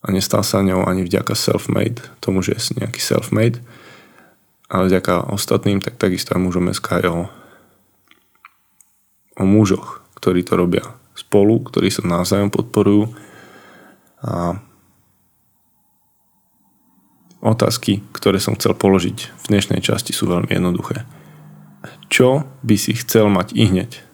a 0.00 0.06
nestal 0.08 0.40
sa 0.40 0.64
ňou 0.64 0.88
ani 0.88 1.04
vďaka 1.04 1.36
self-made, 1.36 2.00
tomu, 2.24 2.40
že 2.40 2.56
je 2.56 2.80
nejaký 2.80 3.00
self-made, 3.00 3.60
ale 4.72 4.88
vďaka 4.88 5.28
ostatným, 5.28 5.84
tak 5.84 6.00
takisto 6.00 6.32
aj 6.32 6.40
mužom 6.40 6.72
SK 6.72 7.04
je 7.04 7.08
o, 7.12 7.22
o 9.36 9.44
mužoch, 9.44 9.99
ktorí 10.20 10.44
to 10.44 10.54
robia 10.60 10.84
spolu, 11.16 11.64
ktorí 11.64 11.88
sa 11.88 12.04
navzájom 12.04 12.52
podporujú 12.52 13.10
a 14.20 14.60
otázky, 17.40 18.04
ktoré 18.12 18.36
som 18.36 18.52
chcel 18.54 18.76
položiť 18.76 19.18
v 19.32 19.44
dnešnej 19.48 19.80
časti 19.80 20.12
sú 20.12 20.28
veľmi 20.28 20.52
jednoduché. 20.52 21.08
Čo 22.12 22.44
by 22.60 22.76
si 22.76 22.92
chcel 23.00 23.32
mať 23.32 23.56
i 23.56 23.64
hneď? 23.64 24.10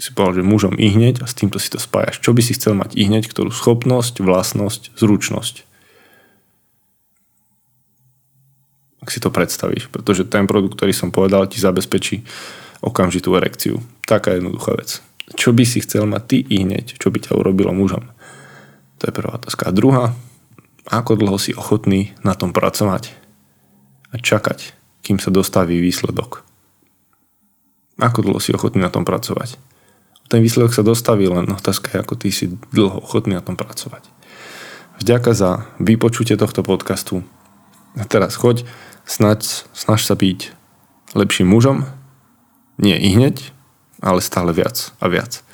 si 0.00 0.16
povedal, 0.16 0.40
že 0.40 0.48
mužom 0.48 0.74
i 0.80 0.88
a 1.20 1.26
s 1.28 1.36
týmto 1.36 1.60
si 1.60 1.68
to 1.68 1.76
spájaš. 1.76 2.24
Čo 2.24 2.32
by 2.32 2.40
si 2.40 2.56
chcel 2.56 2.72
mať 2.72 2.96
i 2.96 3.04
ktorú 3.04 3.52
schopnosť, 3.52 4.24
vlastnosť, 4.24 4.96
zručnosť. 4.96 5.68
Ak 9.04 9.12
si 9.12 9.20
to 9.20 9.28
predstavíš, 9.28 9.92
pretože 9.92 10.24
ten 10.24 10.48
produkt, 10.48 10.80
ktorý 10.80 10.96
som 10.96 11.12
povedal, 11.12 11.48
ti 11.48 11.60
zabezpečí 11.60 12.24
okamžitú 12.80 13.32
erekciu. 13.36 13.80
Taká 14.08 14.40
jednoduchá 14.40 14.72
vec. 14.76 15.04
Čo 15.34 15.54
by 15.54 15.64
si 15.66 15.82
chcel 15.82 16.06
mať 16.10 16.22
ty 16.26 16.38
i 16.42 16.66
hneď, 16.66 16.98
čo 16.98 17.10
by 17.10 17.22
ťa 17.22 17.38
urobilo 17.38 17.70
mužom? 17.70 18.10
To 18.98 19.02
je 19.08 19.14
prvá 19.14 19.38
otázka. 19.38 19.70
A 19.70 19.74
druhá, 19.74 20.12
ako 20.90 21.16
dlho 21.16 21.38
si 21.38 21.54
ochotný 21.54 22.12
na 22.26 22.34
tom 22.34 22.50
pracovať 22.50 23.14
a 24.10 24.18
čakať, 24.18 24.74
kým 25.06 25.22
sa 25.22 25.30
dostaví 25.30 25.78
výsledok. 25.78 26.42
Ako 28.00 28.26
dlho 28.26 28.40
si 28.42 28.50
ochotný 28.50 28.82
na 28.82 28.90
tom 28.90 29.06
pracovať? 29.06 29.60
ten 30.30 30.46
výsledok 30.46 30.70
sa 30.70 30.86
dostaví, 30.86 31.26
len 31.26 31.50
otázka 31.50 31.90
je, 31.90 31.98
ako 31.98 32.14
ty 32.14 32.30
si 32.30 32.54
dlho 32.70 33.02
ochotný 33.02 33.34
na 33.34 33.42
tom 33.42 33.58
pracovať. 33.58 34.06
Vďaka 35.02 35.34
za 35.34 35.66
vypočutie 35.82 36.38
tohto 36.38 36.62
podcastu. 36.62 37.26
A 37.98 38.06
teraz 38.06 38.38
choď, 38.38 38.62
snaď, 39.02 39.66
snaž 39.74 40.06
sa 40.06 40.14
byť 40.14 40.54
lepším 41.18 41.50
mužom, 41.50 41.82
nie 42.78 42.94
i 42.94 43.10
hneď, 43.10 43.50
ale 44.00 44.20
stále 44.24 44.50
viac 44.52 44.92
a 45.00 45.06
viac. 45.08 45.44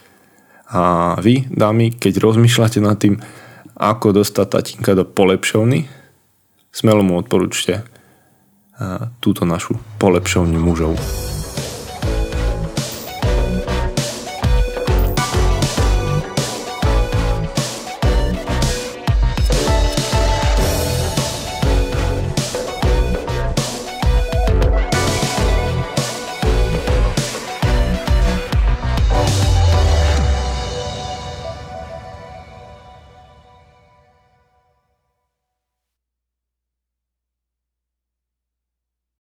A 0.66 1.14
vy, 1.22 1.46
dámy, 1.50 1.94
keď 1.94 2.18
rozmýšľate 2.18 2.78
nad 2.82 2.98
tým, 2.98 3.22
ako 3.76 4.22
dostať 4.22 4.46
tatínka 4.50 4.96
do 4.96 5.04
polepšovny, 5.06 5.87
smelo 6.72 7.04
mu 7.04 7.20
odporúčte 7.20 7.85
túto 9.20 9.44
našu 9.44 9.78
polepšovňu 10.00 10.59
mužov. 10.61 10.96